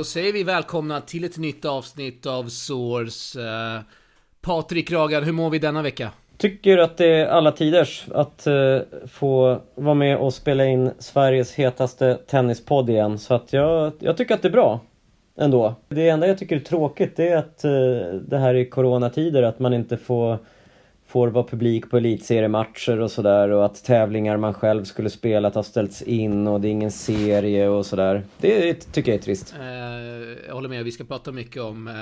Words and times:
då 0.00 0.04
säger 0.04 0.32
vi 0.32 0.42
välkomna 0.42 1.00
till 1.00 1.24
ett 1.24 1.38
nytt 1.38 1.64
avsnitt 1.64 2.26
av 2.26 2.48
Source. 2.48 3.40
Eh, 3.40 3.80
Patrik 4.40 4.92
Ragan, 4.92 5.24
hur 5.24 5.32
mår 5.32 5.50
vi 5.50 5.58
denna 5.58 5.82
vecka? 5.82 6.10
Tycker 6.36 6.78
att 6.78 6.96
det 6.96 7.06
är 7.06 7.26
alla 7.26 7.52
tiders 7.52 8.04
att 8.14 8.46
eh, 8.46 8.78
få 9.08 9.60
vara 9.74 9.94
med 9.94 10.16
och 10.16 10.34
spela 10.34 10.64
in 10.64 10.90
Sveriges 10.98 11.54
hetaste 11.54 12.14
tennispodd 12.14 12.90
igen. 12.90 13.18
Så 13.18 13.34
att 13.34 13.52
jag, 13.52 13.92
jag 13.98 14.16
tycker 14.16 14.34
att 14.34 14.42
det 14.42 14.48
är 14.48 14.52
bra. 14.52 14.80
Ändå. 15.38 15.74
Det 15.88 16.08
enda 16.08 16.26
jag 16.26 16.38
tycker 16.38 16.56
är 16.56 16.60
tråkigt 16.60 17.16
det 17.16 17.28
är 17.28 17.36
att 17.36 17.64
eh, 17.64 17.70
det 18.28 18.38
här 18.38 18.54
är 18.54 18.70
coronatider, 18.70 19.42
att 19.42 19.58
man 19.58 19.74
inte 19.74 19.96
får 19.96 20.38
får 21.10 21.28
vara 21.28 21.46
publik 21.46 21.90
på 21.90 21.96
elitseriematcher 21.96 23.00
och 23.00 23.10
sådär 23.10 23.48
och 23.48 23.66
att 23.66 23.84
tävlingar 23.84 24.36
man 24.36 24.54
själv 24.54 24.84
skulle 24.84 25.10
spelat 25.10 25.54
har 25.54 25.62
ställts 25.62 26.02
in 26.02 26.46
och 26.46 26.60
det 26.60 26.68
är 26.68 26.70
ingen 26.70 26.90
serie 26.90 27.68
och 27.68 27.86
sådär. 27.86 28.24
Det 28.38 28.74
tycker 28.92 29.12
jag 29.12 29.18
är 29.18 29.22
trist. 29.22 29.54
Uh, 29.58 29.66
jag 30.46 30.54
håller 30.54 30.68
med, 30.68 30.84
vi 30.84 30.92
ska 30.92 31.04
prata 31.04 31.32
mycket 31.32 31.62
om 31.62 31.88
uh, 31.88 31.94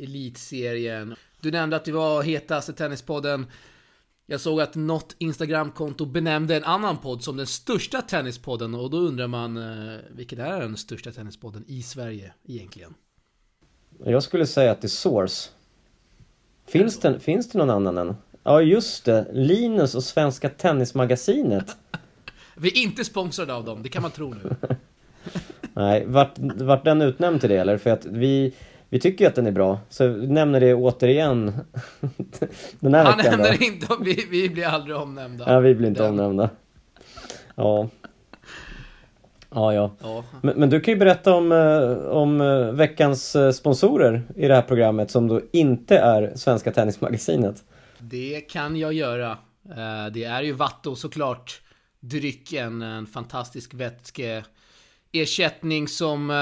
elitserien. 0.00 1.14
Du 1.40 1.50
nämnde 1.50 1.76
att 1.76 1.84
det 1.84 1.92
var 1.92 2.22
hetaste 2.22 2.72
tennispodden. 2.72 3.46
Jag 4.26 4.40
såg 4.40 4.60
att 4.60 4.74
något 4.74 5.16
Instagramkonto 5.18 6.06
benämnde 6.06 6.56
en 6.56 6.64
annan 6.64 6.96
podd 6.96 7.22
som 7.22 7.36
den 7.36 7.46
största 7.46 8.02
tennispodden 8.02 8.74
och 8.74 8.90
då 8.90 8.96
undrar 8.96 9.26
man 9.26 9.56
uh, 9.56 9.98
vilken 10.10 10.40
är 10.40 10.60
den 10.60 10.76
största 10.76 11.12
tennispodden 11.12 11.64
i 11.66 11.82
Sverige 11.82 12.32
egentligen? 12.48 12.94
Jag 14.04 14.22
skulle 14.22 14.46
säga 14.46 14.72
att 14.72 14.80
det 14.80 14.86
är 14.86 14.88
Source. 14.88 15.50
Finns 16.68 16.98
det, 17.00 17.20
finns 17.20 17.48
det 17.48 17.58
någon 17.58 17.70
annan 17.70 17.98
än? 17.98 18.16
Ja 18.44 18.62
just 18.62 19.04
det, 19.04 19.26
Linus 19.32 19.94
och 19.94 20.04
Svenska 20.04 20.48
Tennismagasinet. 20.48 21.76
Vi 22.56 22.68
är 22.68 22.82
inte 22.82 23.04
sponsrade 23.04 23.54
av 23.54 23.64
dem, 23.64 23.82
det 23.82 23.88
kan 23.88 24.02
man 24.02 24.10
tro 24.10 24.34
nu. 24.34 24.56
Nej, 25.74 26.04
vart, 26.06 26.38
vart 26.38 26.84
den 26.84 27.02
utnämnd 27.02 27.40
till 27.40 27.50
det 27.50 27.56
eller? 27.56 27.78
För 27.78 27.90
att 27.90 28.04
vi, 28.04 28.54
vi 28.88 29.00
tycker 29.00 29.24
ju 29.24 29.28
att 29.28 29.34
den 29.34 29.46
är 29.46 29.50
bra, 29.50 29.78
så 29.88 30.08
nämner 30.08 30.60
det 30.60 30.74
återigen 30.74 31.52
den 32.80 32.94
här 32.94 33.04
Han 33.04 33.16
veckan 33.16 33.30
nämner 33.38 33.58
då. 33.58 33.64
inte, 33.64 33.86
vi, 34.00 34.26
vi 34.30 34.48
blir 34.48 34.66
aldrig 34.66 34.96
omnämnda. 34.96 35.44
Ja, 35.52 35.60
vi 35.60 35.74
blir 35.74 35.88
inte 35.88 36.02
den. 36.02 36.10
omnämnda. 36.10 36.50
Ja. 37.54 37.88
Ja, 39.50 39.74
ja. 39.74 39.96
ja. 40.00 40.24
Men, 40.42 40.58
men, 40.58 40.70
du 40.70 40.80
kan 40.80 40.94
ju 40.94 41.00
berätta 41.00 41.34
om, 41.34 41.52
eh, 41.52 41.92
om 42.10 42.40
eh, 42.40 42.72
veckans 42.72 43.36
eh, 43.36 43.52
sponsorer 43.52 44.22
i 44.36 44.48
det 44.48 44.54
här 44.54 44.62
programmet 44.62 45.10
som 45.10 45.28
då 45.28 45.40
inte 45.52 45.98
är 45.98 46.32
Svenska 46.34 46.72
Tennismagasinet. 46.72 47.64
Det 47.98 48.40
kan 48.40 48.76
jag 48.76 48.92
göra. 48.92 49.38
Det 50.12 50.24
är 50.24 50.42
ju 50.42 50.52
Vatto 50.52 50.96
såklart. 50.96 51.60
Drycken, 52.00 52.82
en 52.82 53.06
fantastisk 53.06 53.74
vätskeersättning 53.74 55.88
som, 55.88 56.32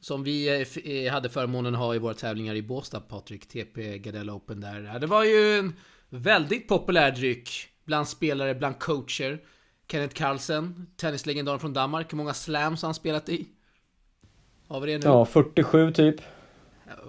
som 0.00 0.24
vi 0.24 0.66
hade 1.12 1.28
förmånen 1.28 1.74
att 1.74 1.80
ha 1.80 1.94
i 1.94 1.98
våra 1.98 2.14
tävlingar 2.14 2.54
i 2.54 2.62
Båstad, 2.62 3.00
Patrik. 3.00 3.48
TP 3.48 3.98
Gardella 3.98 4.32
Open 4.32 4.60
där. 4.60 4.98
Det 4.98 5.06
var 5.06 5.24
ju 5.24 5.58
en 5.58 5.72
väldigt 6.08 6.68
populär 6.68 7.10
dryck 7.10 7.50
bland 7.84 8.08
spelare, 8.08 8.54
bland 8.54 8.78
coacher. 8.78 9.38
Kenneth 9.88 10.14
Carlsen, 10.14 10.86
tennislegendaren 10.96 11.60
från 11.60 11.72
Danmark. 11.72 12.12
Hur 12.12 12.16
många 12.16 12.34
slams 12.34 12.82
har 12.82 12.86
han 12.86 12.94
spelat 12.94 13.28
i? 13.28 13.46
Har 14.68 14.80
vi 14.80 14.92
det 14.92 14.98
nu? 14.98 15.04
Ja, 15.04 15.24
47 15.24 15.92
typ. 15.92 16.16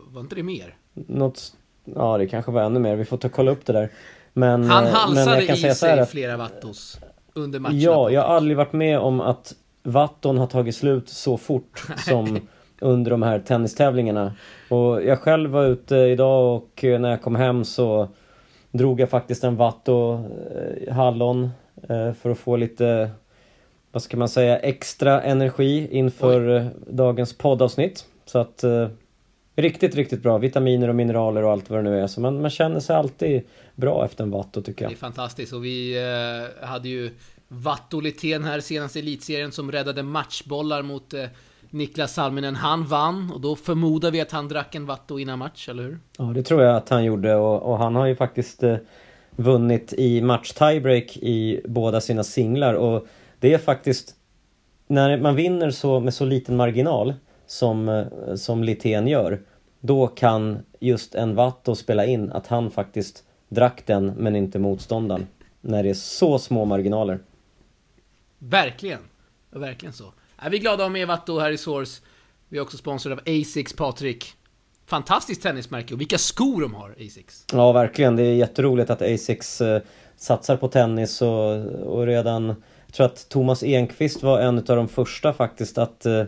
Var 0.07 0.21
inte 0.21 0.35
det 0.35 0.43
mer? 0.43 0.75
Något... 0.93 1.53
Ja, 1.85 2.17
det 2.17 2.27
kanske 2.27 2.51
var 2.51 2.61
ännu 2.61 2.79
mer. 2.79 2.95
Vi 2.95 3.05
får 3.05 3.17
ta 3.17 3.29
kolla 3.29 3.51
upp 3.51 3.65
det 3.65 3.73
där. 3.73 3.89
Men, 4.33 4.63
han 4.63 4.87
halsade 4.87 5.45
men 5.47 5.55
i 5.55 5.75
sig 5.75 5.99
att... 5.99 6.09
flera 6.09 6.37
vattos 6.37 6.99
under 7.33 7.59
matcherna. 7.59 7.79
Ja, 7.79 8.09
jag 8.09 8.21
har 8.21 8.35
aldrig 8.35 8.57
varit 8.57 8.73
med 8.73 8.99
om 8.99 9.21
att 9.21 9.53
vatton 9.83 10.37
har 10.37 10.47
tagit 10.47 10.75
slut 10.75 11.09
så 11.09 11.37
fort 11.37 11.85
som 11.97 12.47
under 12.81 13.11
de 13.11 13.21
här 13.21 13.39
tennistävlingarna. 13.39 14.33
Och 14.69 15.03
jag 15.03 15.19
själv 15.19 15.49
var 15.49 15.65
ute 15.65 15.95
idag 15.95 16.55
och 16.55 16.83
när 16.83 17.09
jag 17.09 17.21
kom 17.21 17.35
hem 17.35 17.65
så 17.65 18.09
drog 18.71 18.99
jag 18.99 19.09
faktiskt 19.09 19.43
en 19.43 19.55
vatto 19.55 20.13
eh, 20.13 20.93
hallon 20.93 21.43
Eh, 21.43 21.64
för 22.21 22.29
att 22.29 22.37
få 22.37 22.55
lite, 22.55 23.09
vad 23.91 24.03
ska 24.03 24.17
man 24.17 24.29
säga, 24.29 24.59
extra 24.59 25.21
energi 25.21 25.87
inför 25.91 26.49
Oj. 26.49 26.55
Eh, 26.55 26.65
dagens 26.87 27.37
poddavsnitt. 27.37 28.05
Så 28.25 28.39
att 28.39 28.63
eh, 28.63 28.87
Riktigt, 29.57 29.95
riktigt 29.95 30.23
bra. 30.23 30.37
Vitaminer 30.37 30.87
och 30.87 30.95
mineraler 30.95 31.43
och 31.43 31.51
allt 31.51 31.69
vad 31.69 31.79
det 31.79 31.83
nu 31.83 31.99
är. 32.01 32.07
Så 32.07 32.21
man, 32.21 32.41
man 32.41 32.49
känner 32.49 32.79
sig 32.79 32.95
alltid 32.95 33.41
bra 33.75 34.05
efter 34.05 34.23
en 34.23 34.31
Vatto 34.31 34.61
tycker 34.61 34.85
jag. 34.85 34.91
Det 34.91 34.95
är 34.95 34.97
fantastiskt 34.97 35.53
och 35.53 35.65
vi 35.65 35.97
eh, 36.61 36.67
hade 36.67 36.89
ju 36.89 37.11
Vatto 37.47 37.99
Litén 37.99 38.43
här 38.43 38.59
senaste 38.59 38.99
elitserien 38.99 39.51
som 39.51 39.71
räddade 39.71 40.03
matchbollar 40.03 40.81
mot 40.81 41.13
eh, 41.13 41.25
Niklas 41.69 42.13
Salminen. 42.13 42.55
Han 42.55 42.85
vann 42.85 43.31
och 43.31 43.41
då 43.41 43.55
förmodar 43.55 44.11
vi 44.11 44.21
att 44.21 44.31
han 44.31 44.47
drack 44.47 44.75
en 44.75 44.85
Vatto 44.85 45.19
innan 45.19 45.39
match, 45.39 45.69
eller 45.69 45.83
hur? 45.83 45.99
Ja, 46.17 46.23
det 46.23 46.43
tror 46.43 46.63
jag 46.63 46.75
att 46.75 46.89
han 46.89 47.03
gjorde 47.03 47.35
och, 47.35 47.71
och 47.71 47.77
han 47.77 47.95
har 47.95 48.05
ju 48.05 48.15
faktiskt 48.15 48.63
eh, 48.63 48.75
vunnit 49.35 49.93
i 49.93 50.21
match 50.21 50.51
tiebreak 50.51 51.17
i 51.17 51.61
båda 51.65 52.01
sina 52.01 52.23
singlar 52.23 52.73
och 52.73 53.07
det 53.39 53.53
är 53.53 53.57
faktiskt 53.57 54.15
när 54.87 55.17
man 55.17 55.35
vinner 55.35 55.71
så 55.71 55.99
med 55.99 56.13
så 56.13 56.25
liten 56.25 56.55
marginal 56.55 57.13
som, 57.47 57.89
eh, 57.89 58.35
som 58.35 58.63
Litén 58.63 59.07
gör 59.07 59.41
då 59.79 60.07
kan 60.07 60.59
just 60.79 61.15
en 61.15 61.35
Vatto 61.35 61.75
spela 61.75 62.05
in 62.05 62.31
att 62.31 62.47
han 62.47 62.71
faktiskt 62.71 63.23
drack 63.49 63.83
den 63.85 64.05
men 64.05 64.35
inte 64.35 64.59
motståndaren. 64.59 65.27
När 65.61 65.83
det 65.83 65.89
är 65.89 65.93
så 65.93 66.39
små 66.39 66.65
marginaler. 66.65 67.19
Verkligen! 68.39 68.99
Verkligen 69.49 69.93
så. 69.93 70.13
Är 70.37 70.49
vi 70.49 70.59
glada 70.59 70.85
om 70.85 70.95
Evatto 70.95 71.39
här 71.39 71.51
i 71.51 71.57
Source. 71.57 72.01
Vi 72.49 72.57
är 72.57 72.61
också 72.61 72.77
sponsrade 72.77 73.15
av 73.15 73.21
Asics 73.25 73.73
Patrik 73.73 74.34
fantastiskt 74.85 75.43
tennismärke 75.43 75.93
och 75.93 76.01
vilka 76.01 76.17
skor 76.17 76.61
de 76.61 76.73
har, 76.73 76.95
Asics. 77.05 77.45
Ja, 77.53 77.71
verkligen. 77.71 78.15
Det 78.15 78.23
är 78.23 78.33
jätteroligt 78.33 78.89
att 78.89 79.01
Asics 79.01 79.61
eh, 79.61 79.81
satsar 80.17 80.57
på 80.57 80.67
tennis 80.67 81.21
och, 81.21 81.65
och 81.65 82.05
redan... 82.05 82.47
Jag 82.85 82.93
tror 82.93 83.05
att 83.05 83.29
Thomas 83.29 83.63
Enqvist 83.63 84.23
var 84.23 84.39
en 84.39 84.57
av 84.57 84.63
de 84.63 84.87
första 84.87 85.33
faktiskt 85.33 85.77
att, 85.77 86.05
eh, 86.05 86.23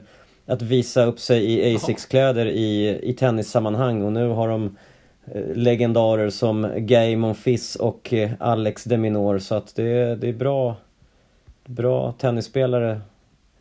att 0.45 0.61
visa 0.61 1.05
upp 1.05 1.19
sig 1.19 1.51
i 1.51 1.75
Asics-kläder 1.75 2.45
i, 2.45 2.99
i 3.03 3.13
tennissammanhang 3.13 4.01
och 4.01 4.13
nu 4.13 4.27
har 4.27 4.47
de 4.47 4.77
eh, 5.25 5.55
legendarer 5.55 6.29
som 6.29 6.71
Gay 6.77 7.15
Monfils 7.15 7.75
och 7.75 8.13
eh, 8.13 8.31
Alex 8.39 8.83
Deminor 8.83 9.39
så 9.39 9.55
att 9.55 9.75
det, 9.75 10.15
det 10.15 10.29
är 10.29 10.33
bra, 10.33 10.75
bra 11.65 12.11
tennisspelare 12.11 13.01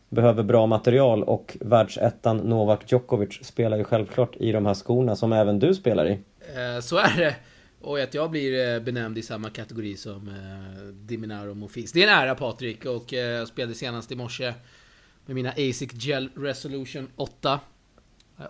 behöver 0.09 0.43
bra 0.43 0.67
material 0.67 1.23
och 1.23 1.57
världsettan 1.61 2.37
Novak 2.37 2.91
Djokovic 2.91 3.45
spelar 3.45 3.77
ju 3.77 3.83
självklart 3.83 4.35
i 4.35 4.51
de 4.51 4.65
här 4.65 4.73
skorna 4.73 5.15
som 5.15 5.33
även 5.33 5.59
du 5.59 5.73
spelar 5.73 6.09
i. 6.09 6.11
Eh, 6.55 6.81
så 6.81 6.97
är 6.97 7.17
det. 7.17 7.35
Och 7.81 7.99
att 7.99 8.13
jag 8.13 8.31
blir 8.31 8.73
eh, 8.73 8.79
benämnd 8.79 9.17
i 9.17 9.21
samma 9.21 9.49
kategori 9.49 9.97
som 9.97 10.27
eh, 10.27 10.83
Diminaro 10.87 11.53
Mofis. 11.53 11.91
Det 11.91 12.03
är 12.03 12.07
en 12.07 12.13
ära 12.13 12.35
Patrik 12.35 12.85
och 12.85 13.13
jag 13.13 13.47
spelade 13.47 13.73
senast 13.73 14.11
i 14.11 14.15
morse 14.15 14.53
med 15.25 15.35
mina 15.35 15.49
Asic 15.51 15.89
Gel 15.93 16.29
Resolution 16.35 17.07
8. 17.15 17.59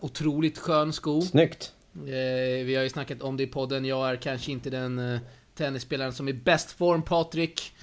Otroligt 0.02 0.58
skön 0.58 0.94
sko. 0.94 1.22
Snyggt! 1.22 1.74
Vi 2.66 2.76
har 2.76 2.84
ju 2.84 2.90
snackat 2.90 3.22
om 3.22 3.38
det 3.38 3.44
i 3.44 3.48
podden. 3.48 3.86
Jag 3.86 4.10
är 4.10 4.16
kanske 4.16 4.52
inte 4.52 4.70
den 4.70 5.20
tennisspelaren 5.56 6.14
som 6.14 6.28
är 6.28 6.34
bäst 6.34 6.72
form 6.72 7.02
Patrik. 7.02 7.74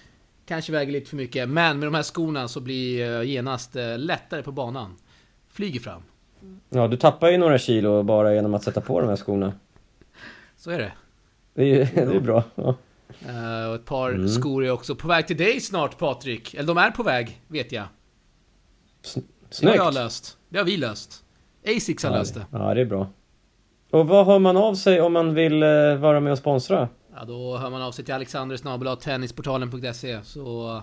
Kanske 0.47 0.72
väger 0.72 0.93
lite 0.93 1.10
för 1.10 1.16
mycket, 1.16 1.49
men 1.49 1.78
med 1.78 1.87
de 1.87 1.94
här 1.94 2.03
skorna 2.03 2.49
så 2.49 2.61
blir 2.61 3.00
jag 3.00 3.25
genast 3.25 3.76
eh, 3.76 3.99
lättare 3.99 4.43
på 4.43 4.52
banan. 4.52 4.96
Flyger 5.49 5.81
fram. 5.81 6.02
Ja, 6.70 6.88
du 6.88 6.96
tappar 6.96 7.29
ju 7.29 7.38
några 7.38 7.58
kilo 7.58 8.02
bara 8.02 8.35
genom 8.35 8.55
att 8.55 8.62
sätta 8.62 8.81
på 8.81 9.00
de 9.00 9.08
här 9.08 9.17
skorna. 9.17 9.52
Så 10.56 10.70
är 10.70 10.79
det. 10.79 10.93
Det 11.55 11.62
är 11.62 11.67
ju 11.67 11.85
det 11.94 12.17
är 12.17 12.20
bra. 12.20 12.43
Ja. 12.55 12.76
Uh, 13.29 13.69
och 13.69 13.75
ett 13.75 13.85
par 13.85 14.11
mm. 14.11 14.29
skor 14.29 14.64
är 14.64 14.70
också 14.70 14.94
på 14.94 15.08
väg 15.08 15.26
till 15.26 15.37
dig 15.37 15.61
snart 15.61 15.99
Patrik. 15.99 16.55
Eller 16.55 16.67
de 16.67 16.79
är 16.79 16.90
på 16.90 17.02
väg, 17.02 17.40
vet 17.49 17.73
jag. 17.73 17.85
Snyggt. 19.02 19.29
Det 19.61 19.69
har 19.69 19.76
jag 19.76 19.94
löst. 19.94 20.38
Det 20.49 20.58
har 20.58 20.64
vi 20.64 20.76
löst. 20.76 21.25
Asics 21.76 22.05
har 22.05 22.11
ja, 22.11 22.19
löst 22.19 22.35
det. 22.35 22.47
Ja, 22.50 22.75
det 22.75 22.81
är 22.81 22.85
bra. 22.85 23.08
Och 23.90 24.06
vad 24.06 24.26
hör 24.26 24.38
man 24.38 24.56
av 24.56 24.75
sig 24.75 25.00
om 25.00 25.12
man 25.12 25.35
vill 25.35 25.61
vara 25.99 26.20
med 26.20 26.32
och 26.32 26.38
sponsra? 26.38 26.88
Ja, 27.16 27.25
då 27.25 27.56
hör 27.56 27.70
man 27.70 27.82
av 27.82 27.93
sig 27.93 28.05
till 28.05 28.14
Alexander 28.14 28.96
tennisportalen.se 28.96 30.25
så 30.25 30.82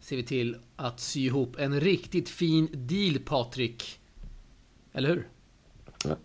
ser 0.00 0.16
vi 0.16 0.22
till 0.22 0.56
att 0.76 1.00
sy 1.00 1.20
ihop 1.20 1.56
en 1.58 1.80
riktigt 1.80 2.28
fin 2.28 2.68
deal 2.72 3.18
Patrik. 3.18 4.00
Eller 4.92 5.08
hur? 5.08 5.28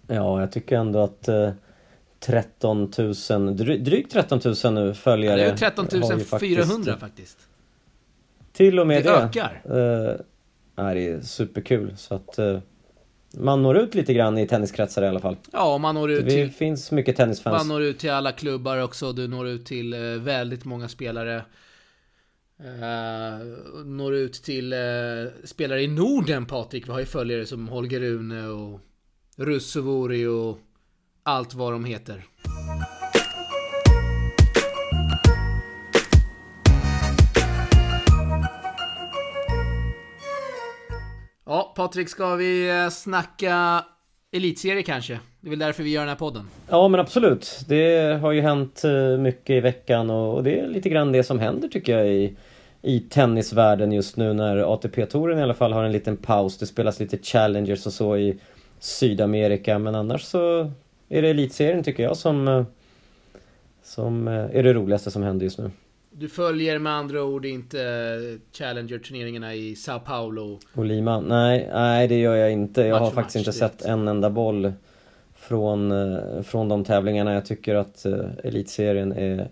Ja, 0.08 0.40
jag 0.40 0.52
tycker 0.52 0.76
ändå 0.76 1.00
att 1.00 1.28
eh, 1.28 1.52
13 2.20 2.92
000, 3.30 3.56
drygt 3.56 4.12
13 4.12 4.40
000 4.64 4.74
nu 4.74 4.94
följare. 4.94 5.40
Ja, 5.40 5.46
det 5.46 5.52
är 5.52 5.58
13 5.58 5.88
400 5.90 6.26
faktiskt, 6.26 7.00
faktiskt. 7.00 7.38
Till 8.54 8.80
och 8.80 8.88
med 8.88 9.04
det. 9.04 9.10
Det 9.10 9.16
ökar. 9.16 9.62
Eh, 9.66 10.86
det 10.96 11.08
är 11.08 11.22
superkul 11.22 11.98
så 11.98 12.16
att 12.16 12.38
eh, 12.38 12.60
man 13.38 13.64
når 13.64 13.78
ut 13.78 13.96
lite 13.96 14.14
grann 14.14 14.38
i 14.38 14.48
tenniskretsar 14.48 15.04
i 15.04 15.08
alla 15.08 15.20
fall. 15.20 15.38
Ja, 15.52 15.78
man 15.78 15.96
når 15.96 16.12
ut 16.12 16.26
det 16.26 16.32
till... 16.32 16.52
finns 16.52 16.92
mycket 16.92 17.16
tennisfans. 17.16 17.58
Man 17.58 17.68
når 17.68 17.84
ut 17.84 18.00
till 18.00 18.12
alla 18.12 18.32
klubbar 18.32 18.78
också. 18.78 19.14
Du 19.14 19.28
når 19.28 19.48
ut 19.48 19.66
till 19.66 19.94
eh, 19.94 20.00
väldigt 20.00 20.66
många 20.66 20.88
spelare. 20.88 21.44
Uh, 22.60 23.86
når 23.86 24.16
ut 24.16 24.34
till 24.34 24.74
uh, 24.74 25.28
spelare 25.44 25.82
i 25.82 25.88
Norden 25.88 26.46
Patrik. 26.46 26.88
Vi 26.88 26.92
har 26.92 27.00
ju 27.00 27.06
följare 27.06 27.46
som 27.46 27.68
Holger 27.68 28.00
Rune 28.00 28.48
och 28.48 28.80
Russovori 29.36 30.26
och 30.26 30.58
allt 31.24 31.54
vad 31.54 31.72
de 31.72 31.86
heter. 31.86 32.24
Ja, 41.48 41.74
Patrik, 41.76 42.10
ska 42.10 42.36
vi 42.36 42.70
eh, 42.70 42.90
snacka 42.90 43.86
elitserie 44.32 44.84
kanske? 44.84 45.20
Det 45.42 45.48
är 45.48 45.50
väl 45.50 45.60
därför 45.60 45.84
vi 45.84 45.90
gör 45.90 46.02
den 46.02 46.10
här 46.10 46.16
podden? 46.16 46.48
Ja, 46.70 46.88
men 46.88 47.00
absolut. 47.00 47.60
Det 47.68 48.20
har 48.22 48.32
ju 48.32 48.42
hänt 48.42 48.84
eh, 48.84 49.18
mycket 49.18 49.50
i 49.50 49.60
veckan 49.60 50.10
och 50.10 50.44
det 50.44 50.60
är 50.60 50.68
lite 50.68 50.90
grann 50.90 51.12
det 51.12 51.24
som 51.24 51.40
händer 51.40 51.68
tycker 51.68 51.98
jag 51.98 52.08
i, 52.08 52.36
i 52.82 53.00
tennisvärlden 53.00 53.92
just 53.92 54.18
nu 54.18 54.34
när 54.34 54.74
ATP-touren 54.74 55.40
i 55.40 55.44
alla 55.44 55.54
fall 55.54 55.74
har 55.74 55.84
en 55.84 55.92
liten 55.92 56.18
paus. 56.18 56.58
Det 56.58 56.66
spelas 56.66 57.00
lite 57.00 57.18
challengers 57.18 57.86
och 57.86 57.94
så 57.94 58.18
i 58.18 58.40
Sydamerika, 58.80 59.80
men 59.80 59.96
annars 59.96 60.22
så 60.22 60.72
är 61.10 61.22
det 61.22 61.30
elitserien 61.30 61.84
tycker 61.84 62.04
jag 62.04 62.18
som, 62.18 62.48
eh, 62.48 62.64
som 63.84 64.28
är 64.28 64.64
det 64.64 64.74
roligaste 64.74 65.12
som 65.12 65.24
händer 65.24 65.44
just 65.44 65.60
nu. 65.60 65.72
Du 66.18 66.30
följer 66.30 66.80
med 66.80 66.94
andra 66.94 67.24
ord 67.24 67.46
inte 67.46 67.78
Challenger-turneringarna 68.52 69.56
i 69.56 69.76
Sao 69.76 70.00
Paulo? 70.00 70.60
Och 70.74 70.86
Lima? 70.86 71.20
Nej, 71.20 71.70
nej 71.74 72.08
det 72.08 72.20
gör 72.20 72.36
jag 72.36 72.52
inte. 72.52 72.82
Jag 72.82 73.00
har 73.00 73.12
faktiskt 73.12 73.36
inte 73.36 73.52
direkt. 73.52 73.80
sett 73.80 73.90
en 73.90 74.08
enda 74.08 74.30
boll 74.30 74.74
från, 75.36 75.92
eh, 75.92 76.42
från 76.42 76.70
de 76.70 76.84
tävlingarna. 76.84 77.34
Jag 77.34 77.46
tycker 77.46 77.76
att 77.76 78.06
uh, 78.06 78.26
Elitserien 78.44 79.12
är 79.12 79.48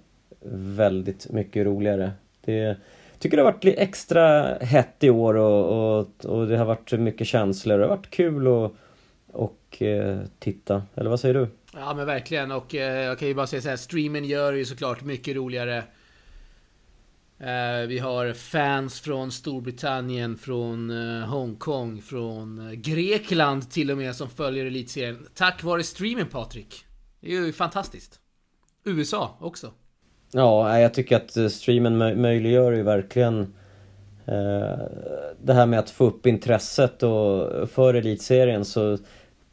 väldigt 0.55 1.29
mycket 1.29 1.65
roligare. 1.65 2.11
Det, 2.45 2.77
tycker 3.19 3.37
det 3.37 3.43
har 3.43 3.51
varit 3.51 3.65
extra 3.65 4.55
hett 4.61 5.03
i 5.03 5.09
år 5.09 5.33
och, 5.33 5.99
och, 5.99 6.25
och 6.25 6.47
det 6.47 6.57
har 6.57 6.65
varit 6.65 6.91
mycket 6.91 7.27
känslor. 7.27 7.77
Det 7.77 7.83
har 7.83 7.95
varit 7.95 8.09
kul 8.09 8.47
att 8.47 8.71
och, 9.31 9.81
uh, 9.81 10.19
titta. 10.39 10.83
Eller 10.95 11.09
vad 11.09 11.19
säger 11.19 11.33
du? 11.33 11.47
Ja 11.73 11.93
men 11.93 12.05
verkligen 12.05 12.51
och 12.51 12.73
uh, 12.73 12.81
jag 12.81 13.19
kan 13.19 13.27
ju 13.27 13.33
bara 13.33 13.47
säga 13.47 13.61
så 13.61 13.69
här, 13.69 13.75
streamen 13.75 14.25
gör 14.25 14.51
det 14.51 14.57
ju 14.57 14.65
såklart 14.65 15.03
mycket 15.03 15.35
roligare. 15.35 15.83
Eh, 17.45 17.87
vi 17.87 17.99
har 17.99 18.33
fans 18.33 19.01
från 19.01 19.31
Storbritannien, 19.31 20.37
från 20.37 20.89
eh, 20.89 21.27
Hongkong, 21.27 22.01
från 22.01 22.67
eh, 22.67 22.73
Grekland 22.73 23.71
till 23.71 23.91
och 23.91 23.97
med 23.97 24.15
som 24.15 24.29
följer 24.29 24.65
elitserien. 24.65 25.27
Tack 25.35 25.63
vare 25.63 25.83
streamen 25.83 26.27
Patrik. 26.27 26.85
Det 27.21 27.27
är 27.27 27.45
ju 27.45 27.53
fantastiskt. 27.53 28.19
USA 28.83 29.37
också. 29.39 29.71
Ja, 30.31 30.79
jag 30.79 30.93
tycker 30.93 31.15
att 31.15 31.51
streamen 31.51 32.21
möjliggör 32.21 32.71
ju 32.71 32.83
verkligen 32.83 33.53
det 35.41 35.53
här 35.53 35.65
med 35.65 35.79
att 35.79 35.89
få 35.89 36.05
upp 36.05 36.25
intresset 36.25 37.03
och 37.03 37.69
för 37.69 37.93
elitserien 37.93 38.65
så 38.65 38.97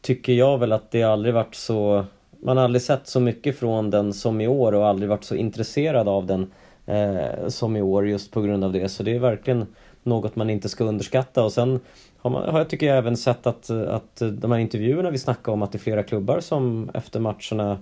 tycker 0.00 0.32
jag 0.32 0.58
väl 0.58 0.72
att 0.72 0.90
det 0.90 1.02
aldrig 1.02 1.34
varit 1.34 1.54
så... 1.54 2.04
Man 2.42 2.56
har 2.56 2.64
aldrig 2.64 2.82
sett 2.82 3.06
så 3.06 3.20
mycket 3.20 3.58
från 3.58 3.90
den 3.90 4.12
som 4.12 4.40
i 4.40 4.48
år 4.48 4.74
och 4.74 4.86
aldrig 4.86 5.08
varit 5.08 5.24
så 5.24 5.34
intresserad 5.34 6.08
av 6.08 6.26
den 6.26 6.50
eh, 6.86 7.48
som 7.48 7.76
i 7.76 7.82
år 7.82 8.08
just 8.08 8.30
på 8.30 8.42
grund 8.42 8.64
av 8.64 8.72
det. 8.72 8.88
Så 8.88 9.02
det 9.02 9.14
är 9.14 9.18
verkligen 9.18 9.66
något 10.02 10.36
man 10.36 10.50
inte 10.50 10.68
ska 10.68 10.84
underskatta. 10.84 11.44
Och 11.44 11.52
sen 11.52 11.80
har, 12.16 12.30
man, 12.30 12.48
har 12.48 12.58
jag 12.58 12.68
tycker 12.68 12.86
jag 12.86 12.98
även 12.98 13.16
sett 13.16 13.46
att, 13.46 13.70
att 13.70 14.16
de 14.32 14.52
här 14.52 14.58
intervjuerna 14.58 15.10
vi 15.10 15.18
snackade 15.18 15.52
om 15.54 15.62
att 15.62 15.72
det 15.72 15.78
är 15.78 15.80
flera 15.80 16.02
klubbar 16.02 16.40
som 16.40 16.90
efter 16.94 17.20
matcherna 17.20 17.78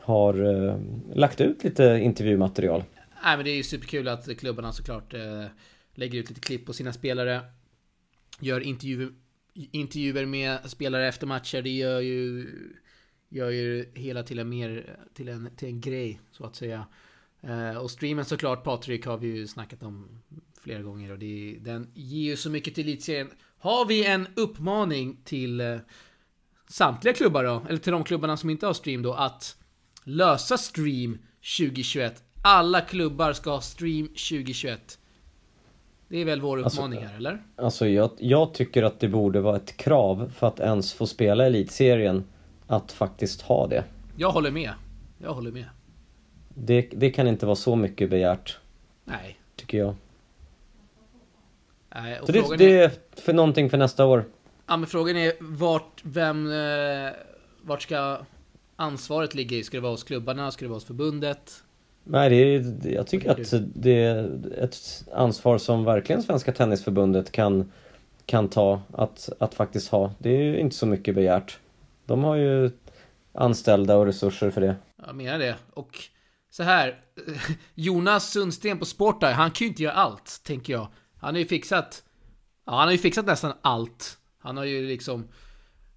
har 0.00 0.64
eh, 0.68 0.76
lagt 1.14 1.40
ut 1.40 1.64
lite 1.64 2.00
intervjumaterial. 2.02 2.84
Nej 3.24 3.36
men 3.36 3.44
det 3.44 3.50
är 3.50 3.56
ju 3.56 3.62
superkul 3.62 4.08
att 4.08 4.36
klubbarna 4.38 4.72
såklart 4.72 5.14
eh, 5.14 5.44
lägger 5.94 6.18
ut 6.18 6.28
lite 6.28 6.40
klipp 6.40 6.66
på 6.66 6.72
sina 6.72 6.92
spelare. 6.92 7.40
Gör 8.40 8.60
intervju, 8.60 9.12
intervjuer 9.54 10.26
med 10.26 10.70
spelare 10.70 11.08
efter 11.08 11.26
matcher. 11.26 11.62
Det 11.62 11.70
gör 11.70 12.00
ju, 12.00 12.46
gör 13.28 13.50
ju 13.50 13.88
hela 13.94 14.22
till 14.22 14.38
en, 14.38 14.48
mer, 14.48 14.96
till 15.14 15.28
en, 15.28 15.50
till 15.56 15.68
en 15.68 15.80
grej 15.80 16.20
så 16.32 16.44
att 16.44 16.56
säga. 16.56 16.86
Uh, 17.44 17.76
och 17.76 17.90
streamen 17.90 18.24
såklart 18.24 18.64
Patrik 18.64 19.06
har 19.06 19.18
vi 19.18 19.26
ju 19.26 19.46
snackat 19.46 19.82
om 19.82 20.22
flera 20.60 20.82
gånger 20.82 21.12
och 21.12 21.18
det, 21.18 21.56
den 21.60 21.90
ger 21.94 22.30
ju 22.30 22.36
så 22.36 22.50
mycket 22.50 22.74
till 22.74 22.88
elitserien. 22.88 23.30
Har 23.58 23.86
vi 23.86 24.06
en 24.06 24.28
uppmaning 24.36 25.16
till 25.24 25.60
uh, 25.60 25.78
samtliga 26.68 27.14
klubbar 27.14 27.44
då, 27.44 27.62
eller 27.68 27.78
till 27.78 27.92
de 27.92 28.04
klubbarna 28.04 28.36
som 28.36 28.50
inte 28.50 28.66
har 28.66 28.74
stream 28.74 29.02
då, 29.02 29.12
att 29.12 29.56
lösa 30.04 30.58
stream 30.58 31.18
2021. 31.58 32.22
Alla 32.42 32.80
klubbar 32.80 33.32
ska 33.32 33.50
ha 33.50 33.60
stream 33.60 34.06
2021. 34.06 34.98
Det 36.08 36.18
är 36.18 36.24
väl 36.24 36.40
vår 36.40 36.62
alltså, 36.62 36.80
uppmaning 36.80 36.98
alltså, 36.98 37.10
här, 37.12 37.18
eller? 37.18 37.42
Alltså 37.56 37.88
jag, 37.88 38.10
jag 38.18 38.54
tycker 38.54 38.82
att 38.82 39.00
det 39.00 39.08
borde 39.08 39.40
vara 39.40 39.56
ett 39.56 39.76
krav 39.76 40.32
för 40.36 40.46
att 40.46 40.60
ens 40.60 40.92
få 40.92 41.06
spela 41.06 41.46
elitserien 41.46 42.24
att 42.66 42.92
faktiskt 42.92 43.42
ha 43.42 43.66
det. 43.66 43.84
Jag 44.16 44.30
håller 44.30 44.50
med. 44.50 44.72
Jag 45.18 45.34
håller 45.34 45.52
med. 45.52 45.66
Det, 46.58 46.88
det 46.92 47.10
kan 47.10 47.26
inte 47.26 47.46
vara 47.46 47.56
så 47.56 47.76
mycket 47.76 48.10
begärt. 48.10 48.58
Nej. 49.04 49.38
Tycker 49.56 49.78
jag. 49.78 49.94
Nej, 51.94 52.18
så 52.26 52.32
det, 52.32 52.56
det, 52.56 52.78
är 52.78 52.90
för 53.12 53.32
någonting 53.32 53.70
för 53.70 53.78
nästa 53.78 54.04
år. 54.04 54.24
Ja 54.66 54.76
men 54.76 54.86
frågan 54.86 55.16
är 55.16 55.32
vart, 55.40 56.00
vem, 56.02 56.52
eh, 56.52 57.10
vart 57.62 57.82
ska 57.82 58.18
ansvaret 58.76 59.34
ligga 59.34 59.56
i? 59.56 59.64
Ska 59.64 59.76
det 59.76 59.80
vara 59.80 59.92
hos 59.92 60.04
klubbarna? 60.04 60.50
Ska 60.50 60.64
det 60.64 60.68
vara 60.68 60.76
hos 60.76 60.84
förbundet? 60.84 61.62
Nej, 62.04 62.30
det 62.30 62.36
är, 62.36 62.94
jag 62.94 63.06
tycker 63.06 63.30
att 63.30 63.54
det 63.74 64.02
är 64.04 64.30
ett 64.64 64.76
ansvar 65.12 65.58
som 65.58 65.84
verkligen 65.84 66.22
Svenska 66.22 66.52
Tennisförbundet 66.52 67.32
kan, 67.32 67.72
kan 68.26 68.48
ta 68.48 68.82
att, 68.92 69.28
att 69.38 69.54
faktiskt 69.54 69.88
ha. 69.88 70.12
Det 70.18 70.30
är 70.30 70.42
ju 70.42 70.58
inte 70.58 70.76
så 70.76 70.86
mycket 70.86 71.14
begärt. 71.14 71.58
De 72.04 72.24
har 72.24 72.36
ju 72.36 72.70
anställda 73.32 73.96
och 73.96 74.06
resurser 74.06 74.50
för 74.50 74.60
det. 74.60 74.76
Jag 75.06 75.16
menar 75.16 75.38
det. 75.38 75.54
Och 75.74 75.98
så 76.50 76.62
här. 76.62 77.00
Jonas 77.74 78.32
Sundsten 78.32 78.78
på 78.78 78.84
Sportar, 78.84 79.32
han 79.32 79.50
kan 79.50 79.64
ju 79.64 79.68
inte 79.68 79.82
göra 79.82 79.94
allt, 79.94 80.40
tänker 80.44 80.72
jag. 80.72 80.88
Han 81.18 81.34
har 81.34 81.38
ju 81.38 81.46
fixat... 81.46 82.02
Ja, 82.66 82.72
han 82.78 82.88
har 82.88 82.92
ju 82.92 82.98
fixat 82.98 83.26
nästan 83.26 83.52
allt. 83.62 84.18
Han 84.38 84.56
har 84.56 84.64
ju 84.64 84.86
liksom... 84.86 85.28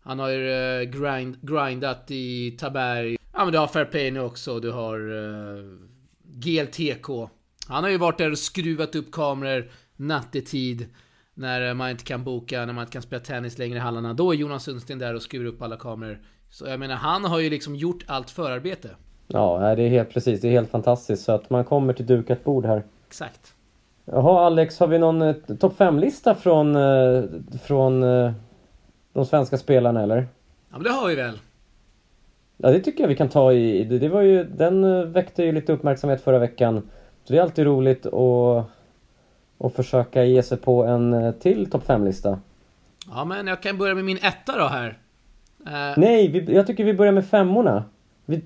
Han 0.02 0.20
har 0.20 0.30
ju 0.30 0.52
eh, 0.52 0.82
grind, 0.82 1.38
grindat 1.42 2.12
i 2.12 2.52
Taberg. 2.52 3.18
Ja 3.34 3.44
men 3.44 3.52
du 3.52 3.58
har 3.58 3.68
Fair 3.68 3.86
Play 3.86 4.12
nu 4.12 4.20
också, 4.20 4.60
du 4.60 4.72
har 4.72 5.00
eh, 5.00 5.54
uh, 5.54 5.80
GLTK. 6.24 7.30
Han 7.68 7.84
har 7.84 7.92
ju 7.92 7.98
varit 7.98 8.18
där 8.18 8.32
och 8.32 8.38
skruvat 8.38 8.96
upp 8.96 9.12
kameror 9.12 9.72
nattetid. 9.96 10.88
När 11.34 11.68
eh, 11.68 11.74
man 11.74 11.90
inte 11.90 12.04
kan 12.04 12.24
boka, 12.24 12.66
när 12.66 12.74
man 12.74 12.82
inte 12.82 12.94
kan 12.94 13.02
spela 13.02 13.24
tennis 13.24 13.58
längre 13.58 13.78
i 13.78 13.80
hallarna. 13.80 14.14
Då 14.14 14.32
är 14.32 14.36
Jonas 14.36 14.64
Sundsten 14.64 15.00
där 15.00 15.14
och 15.14 15.22
skruvar 15.22 15.46
upp 15.46 15.62
alla 15.62 15.78
kameror. 15.78 16.22
Så 16.50 16.66
jag 16.66 16.80
menar, 16.80 16.96
han 16.96 17.26
har 17.26 17.40
ju 17.40 17.50
liksom 17.50 17.76
gjort 17.76 18.04
allt 18.08 18.30
förarbete. 18.30 18.96
Ja, 19.34 19.76
det 19.76 19.84
är 19.84 19.90
helt 19.90 20.10
precis. 20.10 20.42
Det 20.42 20.48
är 20.48 20.52
helt 20.52 20.70
fantastiskt. 20.70 21.24
Så 21.24 21.32
att 21.32 21.50
man 21.50 21.64
kommer 21.64 21.94
till 21.94 22.06
dukat 22.06 22.44
bord 22.44 22.66
här. 22.66 22.84
Exakt. 23.08 23.54
Jaha 24.06 24.46
Alex, 24.46 24.80
har 24.80 24.88
vi 24.88 25.00
någon 25.00 25.22
eh, 25.22 25.36
topp 25.60 25.78
5-lista 25.78 26.36
från, 26.36 26.76
eh, 26.76 27.24
från 27.64 28.04
eh, 28.04 28.32
de 29.14 29.26
svenska 29.26 29.58
spelarna 29.58 30.04
eller? 30.04 30.28
Ja 30.70 30.78
men 30.78 30.84
det 30.84 30.90
har 30.90 31.08
vi 31.08 31.16
väl. 31.16 31.40
Ja 32.58 32.72
det 32.72 32.80
tycker 32.80 33.04
jag 33.04 33.08
vi 33.08 33.16
kan 33.16 33.30
ta 33.30 33.54
i. 33.54 33.84
Det, 33.84 34.00
det 34.00 34.10
var 34.10 34.22
ju, 34.22 34.44
den 34.44 35.12
väckte 35.14 35.44
ju 35.44 35.52
lite 35.52 35.74
uppmärksamhet 35.74 36.22
förra 36.22 36.40
veckan. 36.40 36.90
Så 37.24 37.34
det 37.34 37.40
är 37.40 37.44
alltid 37.44 37.66
roligt 37.66 38.06
att, 38.06 38.66
att 39.58 39.74
försöka 39.76 40.24
ge 40.24 40.44
sig 40.44 40.58
på 40.58 40.84
en 40.84 41.34
till 41.40 41.70
topp 41.70 41.88
5-lista. 41.88 42.40
Ja 43.12 43.26
men 43.26 43.48
jag 43.48 43.62
kan 43.62 43.78
börja 43.78 43.96
med 43.96 44.06
min 44.06 44.18
etta 44.18 44.58
då 44.58 44.68
här. 44.68 44.98
Uh... 45.68 46.00
Nej, 46.00 46.28
vi, 46.28 46.54
jag 46.56 46.68
tycker 46.68 46.84
vi 46.84 46.94
börjar 46.94 47.14
med 47.14 47.26
femmorna. 47.26 47.84
Vi, 48.26 48.42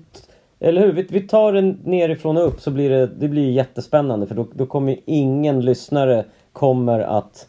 eller 0.60 0.80
hur? 0.80 0.92
Vi, 0.92 1.06
vi 1.10 1.20
tar 1.20 1.52
den 1.52 1.80
nerifrån 1.84 2.36
och 2.36 2.46
upp 2.46 2.60
så 2.60 2.70
blir 2.70 2.90
det, 2.90 3.06
det 3.06 3.28
blir 3.28 3.50
jättespännande 3.50 4.26
för 4.26 4.34
då, 4.34 4.48
då 4.54 4.66
kommer 4.66 5.00
ingen 5.06 5.60
lyssnare 5.60 6.24
kommer 6.52 7.00
att 7.00 7.48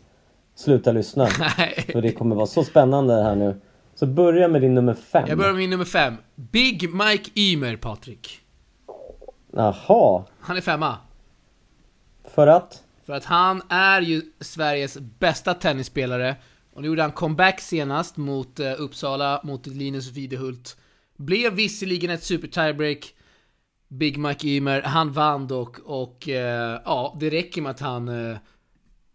sluta 0.56 0.92
lyssna. 0.92 1.24
Nej. 1.58 1.86
För 1.92 2.02
det 2.02 2.12
kommer 2.12 2.36
vara 2.36 2.48
så 2.48 2.64
spännande 2.64 3.14
här 3.14 3.36
nu. 3.36 3.62
Så 3.96 4.06
börja 4.06 4.48
med 4.48 4.62
din 4.62 4.76
nummer 4.76 4.94
fem. 4.94 5.26
Jag 5.28 5.38
börjar 5.38 5.52
med 5.52 5.60
min 5.60 5.70
nummer 5.70 5.86
fem. 5.86 6.18
Big 6.36 6.94
Mike 6.94 7.32
Ymer, 7.36 7.76
Patrik. 7.76 8.40
Jaha. 9.52 10.24
Han 10.40 10.58
är 10.58 10.62
femma. 10.62 10.98
För 12.24 12.48
att? 12.48 12.84
För 13.06 13.14
att 13.14 13.26
han 13.26 13.62
är 13.70 14.02
ju 14.02 14.22
Sveriges 14.40 14.98
bästa 14.98 15.54
tennisspelare. 15.54 16.36
Och 16.74 16.82
nu 16.82 16.88
gjorde 16.88 17.02
han 17.02 17.12
comeback 17.12 17.60
senast 17.60 18.18
mot 18.18 18.60
uh, 18.60 18.74
Uppsala, 18.78 19.42
mot 19.44 19.68
Linus 19.68 20.12
Videhult. 20.12 20.78
Blev 21.18 21.54
visserligen 21.54 22.10
ett 22.10 22.24
super 22.24 22.48
tiebreak. 22.48 23.14
Big 23.88 24.18
Mike 24.18 24.48
Ymer, 24.48 24.82
han 24.82 25.12
vann 25.12 25.48
dock 25.48 25.80
och 25.86 26.30
eh, 26.30 26.80
ja, 26.86 27.18
det 27.20 27.30
räcker 27.30 27.62
med 27.62 27.72
att 27.72 27.80
han 27.80 28.08
eh, 28.08 28.38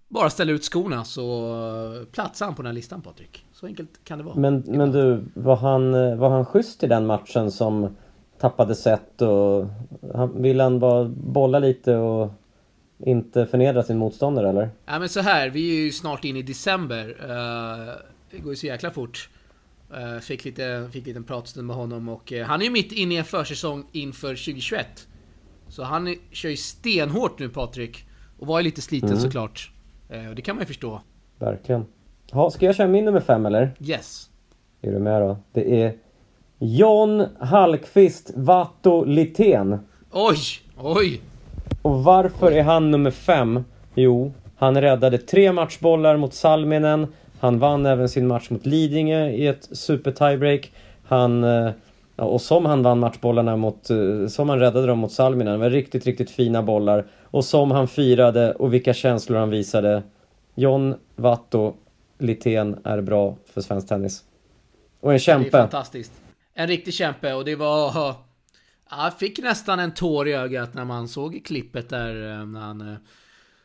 bara 0.09 0.30
ställer 0.30 0.52
ut 0.52 0.64
skorna 0.64 1.04
så 1.04 1.54
eh, 2.00 2.07
platsar 2.07 2.47
han 2.47 2.54
på 2.54 2.62
den 2.62 2.66
här 2.66 2.75
listan 2.75 3.02
Patrik. 3.02 3.45
Så 3.52 3.66
enkelt 3.66 4.04
kan 4.04 4.19
det 4.19 4.25
vara. 4.25 4.35
Men, 4.35 4.64
men 4.66 4.92
du, 4.92 5.25
var 5.35 5.57
han, 5.57 5.95
eh, 5.95 6.16
var 6.16 6.30
han 6.30 6.45
schysst 6.45 6.83
i 6.83 6.87
den 6.87 7.07
matchen 7.07 7.50
som 7.50 7.97
tappade 8.38 8.75
set 8.75 9.23
och 9.23 9.66
han, 10.14 10.42
ville 10.42 10.62
han 10.62 10.78
bara 10.78 11.04
bolla 11.09 11.59
lite 11.59 11.97
och 11.97 12.33
inte 12.99 13.47
förnedra 13.47 13.83
sin 13.83 13.99
motståndare 13.99 14.49
eller? 14.49 14.71
Ja 14.87 14.99
men 14.99 15.09
så 15.09 15.21
här, 15.21 15.50
vi 15.50 15.71
är 15.71 15.85
ju 15.85 15.92
snart 15.92 16.25
inne 16.25 16.38
i 16.38 16.42
december. 16.42 17.09
Uh, 17.09 17.95
det 18.30 18.38
går 18.38 18.52
ju 18.52 18.57
så 18.57 18.66
jäkla 18.66 18.90
fort. 18.90 19.28
Uh, 19.93 20.21
fick, 20.21 20.45
lite, 20.45 20.89
fick 20.93 21.07
lite 21.07 21.19
en 21.19 21.25
pratstund 21.25 21.67
med 21.67 21.77
honom 21.77 22.09
och 22.09 22.33
uh, 22.33 22.43
han 22.43 22.61
är 22.61 22.65
ju 22.65 22.71
mitt 22.71 22.93
inne 22.93 23.15
i 23.15 23.17
en 23.17 23.25
försäsong 23.25 23.87
inför 23.93 24.29
2021. 24.29 24.87
Så 25.69 25.83
han 25.83 26.15
kör 26.31 26.49
ju 26.49 26.57
stenhårt 26.57 27.39
nu 27.39 27.49
Patrik. 27.49 28.05
Och 28.39 28.47
var 28.47 28.59
ju 28.59 28.65
lite 28.65 28.83
sliten 28.83 29.09
mm. 29.09 29.21
såklart. 29.21 29.73
Uh, 30.15 30.31
det 30.31 30.43
kan 30.43 30.57
man 30.57 30.63
ju 30.63 30.67
förstå. 30.67 31.01
Verkligen. 31.39 31.87
Ha, 32.33 32.51
ska 32.51 32.67
jag 32.67 32.77
köra 32.77 32.89
min 32.89 33.05
nummer 33.05 33.21
fem 33.21 33.47
eller? 33.47 33.73
Yes. 33.81 34.31
Är 34.83 34.93
du 34.93 34.99
med 34.99 35.23
då? 35.23 35.37
Det 35.53 35.83
är 35.83 35.95
John 36.59 37.27
Hallqvist 37.41 38.31
Vatto 38.35 39.05
Litén. 39.05 39.79
Oj! 40.11 40.39
Oj! 40.77 41.21
Och 41.83 42.05
varför 42.05 42.53
är 42.53 42.63
han 42.63 42.91
nummer 42.91 43.11
fem? 43.11 43.65
Jo, 43.95 44.33
han 44.57 44.81
räddade 44.81 45.19
tre 45.19 45.53
matchbollar 45.53 46.17
mot 46.17 46.35
Salminen. 46.35 47.07
Han 47.41 47.59
vann 47.59 47.87
även 47.87 48.09
sin 48.09 48.27
match 48.27 48.51
mot 48.51 48.67
Lidingö 48.67 49.29
i 49.29 49.47
ett 49.47 49.69
super 49.73 50.13
tiebreak. 50.13 50.73
Han... 51.05 51.45
Eh, 51.45 51.73
och 52.17 52.41
som 52.41 52.65
han 52.65 52.83
vann 52.83 52.99
matchbollarna 52.99 53.57
mot... 53.57 53.91
Eh, 53.91 54.27
som 54.29 54.49
han 54.49 54.59
räddade 54.59 54.87
dem 54.87 54.99
mot 54.99 55.13
Salminen. 55.13 55.53
Det 55.53 55.59
var 55.59 55.71
riktigt, 55.71 56.07
riktigt 56.07 56.31
fina 56.31 56.63
bollar. 56.63 57.07
Och 57.25 57.45
som 57.45 57.71
han 57.71 57.89
firade 57.89 58.53
och 58.53 58.75
vilka 58.75 58.95
känslor 58.95 59.39
han 59.39 59.51
visade. 59.51 60.03
John 60.55 60.95
Vatto 61.17 61.75
Litén 62.19 62.79
är 62.85 63.01
bra 63.01 63.37
för 63.47 63.61
svensk 63.61 63.89
tennis. 63.89 64.25
Och 65.01 65.13
en 65.13 65.19
kämpe. 65.19 65.51
Det 65.51 65.57
är 65.59 65.63
fantastiskt. 65.63 66.13
En 66.55 66.69
riktig 66.69 66.95
kämpe 66.95 67.35
och 67.35 67.45
det 67.45 67.57
var... 67.57 68.15
Jag 68.91 69.19
fick 69.19 69.43
nästan 69.43 69.81
en 69.81 69.95
tår 69.95 70.29
i 70.29 70.33
ögat 70.33 70.75
när 70.75 70.85
man 70.85 71.09
såg 71.09 71.43
klippet 71.45 71.89
där 71.89 72.41
eh, 72.41 72.47
när 72.47 72.61
han 72.61 72.97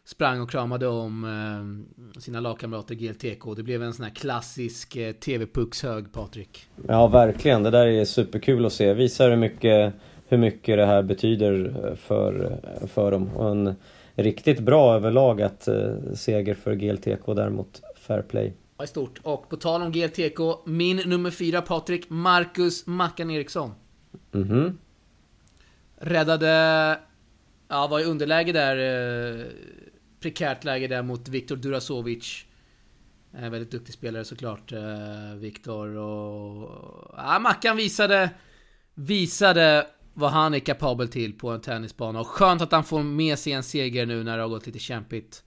sprang 0.05 0.41
och 0.41 0.49
kramade 0.49 0.87
om 0.87 1.23
eh, 1.23 2.19
sina 2.21 2.39
lagkamrater 2.39 2.95
GLTK. 2.95 3.53
Det 3.55 3.63
blev 3.63 3.83
en 3.83 3.93
sån 3.93 4.05
här 4.05 4.11
klassisk 4.11 4.97
TV-puckshög, 5.19 6.11
Patrik. 6.11 6.67
Ja, 6.87 7.07
verkligen. 7.07 7.63
Det 7.63 7.69
där 7.69 7.87
är 7.87 8.05
superkul 8.05 8.65
att 8.65 8.73
se. 8.73 8.93
Visar 8.93 9.29
hur 9.29 9.37
mycket, 9.37 9.93
hur 10.27 10.37
mycket 10.37 10.77
det 10.77 10.85
här 10.85 11.03
betyder 11.03 11.95
för, 11.95 12.57
för 12.87 13.11
dem. 13.11 13.29
Och 13.35 13.51
en 13.51 13.75
riktigt 14.15 14.59
bra 14.59 14.95
överlag 14.95 15.41
att 15.41 15.67
seger 16.13 16.53
för 16.53 16.75
GLTK 16.75 17.33
däremot 17.33 17.81
Fair 17.95 18.21
Play. 18.21 18.53
Ja, 18.77 18.83
i 18.83 18.87
stort. 18.87 19.19
Och 19.23 19.49
på 19.49 19.55
tal 19.55 19.81
om 19.81 19.91
GLTK, 19.91 20.39
min 20.65 20.97
nummer 20.97 21.31
fyra 21.31 21.61
Patrik, 21.61 22.09
Marcus 22.09 22.87
Mackan 22.87 23.29
Eriksson. 23.29 23.71
Mhm. 24.31 24.51
Mm 24.51 24.77
Räddade... 25.97 26.99
Ja, 27.67 27.87
var 27.87 27.99
i 27.99 28.03
underläge 28.03 28.51
där. 28.51 28.75
Prekärt 30.19 30.63
läge 30.63 30.87
där 30.87 31.03
mot 31.03 31.27
Viktor 31.27 31.55
Durasovic. 31.55 32.45
En 33.31 33.51
väldigt 33.51 33.71
duktig 33.71 33.93
spelare 33.93 34.25
såklart, 34.25 34.71
eh, 34.71 35.35
Viktor. 35.35 35.97
Och... 35.97 36.69
Ja, 37.17 37.39
Mackan 37.39 37.77
visade... 37.77 38.29
Visade 38.97 39.87
vad 40.13 40.31
han 40.31 40.53
är 40.53 40.59
kapabel 40.59 41.07
till 41.07 41.37
på 41.37 41.49
en 41.49 41.61
tennisbana. 41.61 42.19
Och 42.19 42.27
skönt 42.27 42.61
att 42.61 42.71
han 42.71 42.83
får 42.83 43.03
med 43.03 43.39
sig 43.39 43.53
en 43.53 43.63
seger 43.63 44.05
nu 44.05 44.23
när 44.23 44.37
det 44.37 44.43
har 44.43 44.49
gått 44.49 44.65
lite 44.65 44.79
kämpigt. 44.79 45.43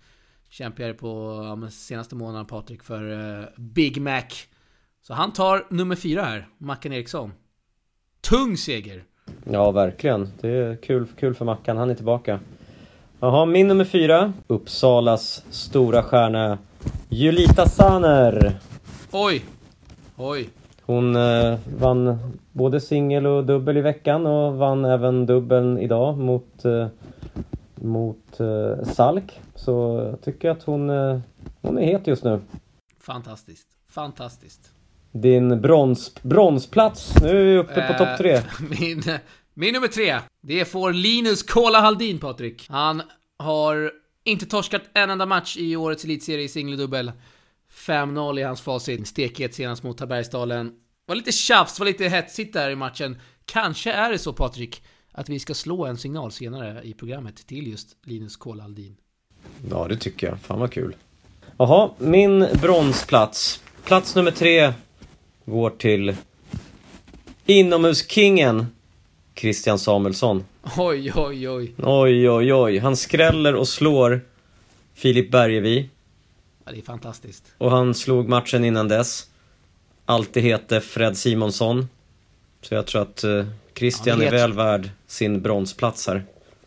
Kämpigare 0.48 0.94
på 0.94 1.42
ja, 1.62 1.70
senaste 1.70 2.14
månaden 2.14 2.46
Patrik 2.46 2.82
för 2.82 3.02
uh, 3.02 3.44
Big 3.56 4.00
Mac. 4.00 4.24
Så 5.02 5.14
han 5.14 5.32
tar 5.32 5.66
nummer 5.70 5.96
fyra 5.96 6.22
här, 6.22 6.48
Mackan 6.58 6.92
Eriksson. 6.92 7.32
Tung 8.20 8.56
seger! 8.56 9.04
Ja, 9.44 9.70
verkligen. 9.70 10.32
Det 10.40 10.48
är 10.48 10.76
kul, 10.76 11.06
kul 11.18 11.34
för 11.34 11.44
Mackan. 11.44 11.76
Han 11.76 11.90
är 11.90 11.94
tillbaka. 11.94 12.40
Jaha, 13.20 13.46
min 13.46 13.68
nummer 13.68 13.84
fyra. 13.84 14.32
Uppsalas 14.46 15.44
stora 15.50 16.02
stjärna 16.02 16.58
Julita 17.08 17.68
Saner. 17.68 18.58
Oj! 19.12 19.44
Oj! 20.16 20.50
Hon 20.82 21.16
eh, 21.16 21.58
vann 21.78 22.18
både 22.52 22.80
singel 22.80 23.26
och 23.26 23.46
dubbel 23.46 23.76
i 23.76 23.80
veckan 23.80 24.26
och 24.26 24.54
vann 24.54 24.84
även 24.84 25.26
dubbeln 25.26 25.78
idag 25.78 26.18
mot, 26.18 26.64
eh, 26.64 26.86
mot 27.74 28.40
eh, 28.40 28.84
Salk. 28.84 29.40
Så 29.54 30.06
jag 30.10 30.20
tycker 30.20 30.50
att 30.50 30.62
hon, 30.62 30.90
eh, 30.90 31.20
hon 31.62 31.78
är 31.78 31.86
het 31.86 32.06
just 32.06 32.24
nu. 32.24 32.40
Fantastiskt. 33.00 33.68
Fantastiskt 33.90 34.72
din 35.12 35.60
brons, 35.60 36.14
bronsplats. 36.22 37.14
Nu 37.22 37.40
är 37.40 37.44
vi 37.44 37.56
uppe 37.56 37.86
på 37.86 37.94
topp 37.98 38.18
tre. 38.18 38.34
Eh, 38.34 38.42
min, 38.80 39.02
min 39.60 39.74
nummer 39.74 39.88
tre, 39.88 40.18
det 40.40 40.64
får 40.64 40.92
Linus 40.92 41.42
Kola 41.42 41.80
Haldin, 41.80 42.18
Patrik. 42.18 42.66
Han 42.68 43.02
har 43.36 43.92
inte 44.24 44.46
torskat 44.46 44.82
en 44.94 45.10
enda 45.10 45.26
match 45.26 45.56
i 45.56 45.76
årets 45.76 46.04
elitserie 46.04 46.44
i 46.44 46.48
singeldubbel. 46.48 47.12
5-0 47.72 48.40
i 48.40 48.42
hans 48.42 48.60
facit. 48.60 49.08
Stekhet 49.08 49.54
senast 49.54 49.82
mot 49.82 49.98
Tabergsdalen. 49.98 50.72
Var 51.06 51.14
lite 51.14 51.32
tjafs, 51.32 51.78
var 51.78 51.86
lite 51.86 52.08
hetsigt 52.08 52.52
där 52.52 52.70
i 52.70 52.76
matchen. 52.76 53.20
Kanske 53.44 53.92
är 53.92 54.12
det 54.12 54.18
så, 54.18 54.32
Patrik, 54.32 54.82
att 55.12 55.28
vi 55.28 55.38
ska 55.38 55.54
slå 55.54 55.86
en 55.86 55.98
signal 55.98 56.32
senare 56.32 56.82
i 56.84 56.94
programmet 56.94 57.46
till 57.46 57.66
just 57.66 57.96
Linus 58.04 58.36
Kola 58.36 58.62
Haldin. 58.62 58.96
Ja, 59.70 59.88
det 59.88 59.96
tycker 59.96 60.26
jag. 60.26 60.40
Fan 60.40 60.60
vad 60.60 60.72
kul. 60.72 60.96
Jaha, 61.56 61.90
min 61.98 62.46
bronsplats. 62.62 63.62
Plats 63.84 64.14
nummer 64.14 64.30
tre 64.30 64.72
går 65.44 65.70
till 65.70 66.16
inomhuskingen 67.46 68.66
Christian 69.38 69.78
Samuelsson. 69.78 70.44
Oj, 70.76 71.12
oj, 71.14 71.48
oj. 71.48 71.74
Oj, 71.78 72.30
oj, 72.30 72.54
oj. 72.54 72.78
Han 72.78 72.96
skräller 72.96 73.54
och 73.54 73.68
slår 73.68 74.20
Filip 74.94 75.30
Bergevi. 75.30 75.90
Ja, 76.64 76.72
det 76.72 76.78
är 76.78 76.82
fantastiskt. 76.82 77.44
Och 77.58 77.70
han 77.70 77.94
slog 77.94 78.28
matchen 78.28 78.64
innan 78.64 78.88
dess. 78.88 79.30
Alltid 80.04 80.42
hette 80.42 80.80
Fred 80.80 81.16
Simonsson. 81.16 81.88
Så 82.62 82.74
jag 82.74 82.86
tror 82.86 83.02
att 83.02 83.24
uh, 83.24 83.46
Christian 83.74 84.20
ja, 84.20 84.26
är 84.26 84.30
väl 84.30 84.52
värd 84.52 84.90
sin 85.06 85.42
bronsplats 85.42 86.06
här. 86.06 86.24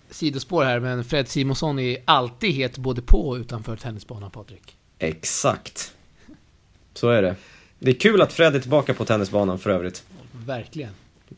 Sidospår 0.09 0.63
här, 0.63 0.79
men 0.79 1.03
Fred 1.03 1.27
Simonsson 1.27 1.79
är 1.79 1.97
alltid 2.05 2.51
het 2.51 2.77
både 2.77 3.01
på 3.01 3.29
och 3.29 3.35
utanför 3.35 3.75
tennisbanan, 3.75 4.31
Patrik. 4.31 4.75
Exakt. 4.99 5.93
Så 6.93 7.09
är 7.09 7.21
det. 7.21 7.35
Det 7.79 7.91
är 7.91 7.95
kul 7.95 8.21
att 8.21 8.33
Fred 8.33 8.55
är 8.55 8.59
tillbaka 8.59 8.93
på 8.93 9.05
tennisbanan 9.05 9.59
för 9.59 9.69
övrigt. 9.69 10.03
Verkligen. 10.45 10.91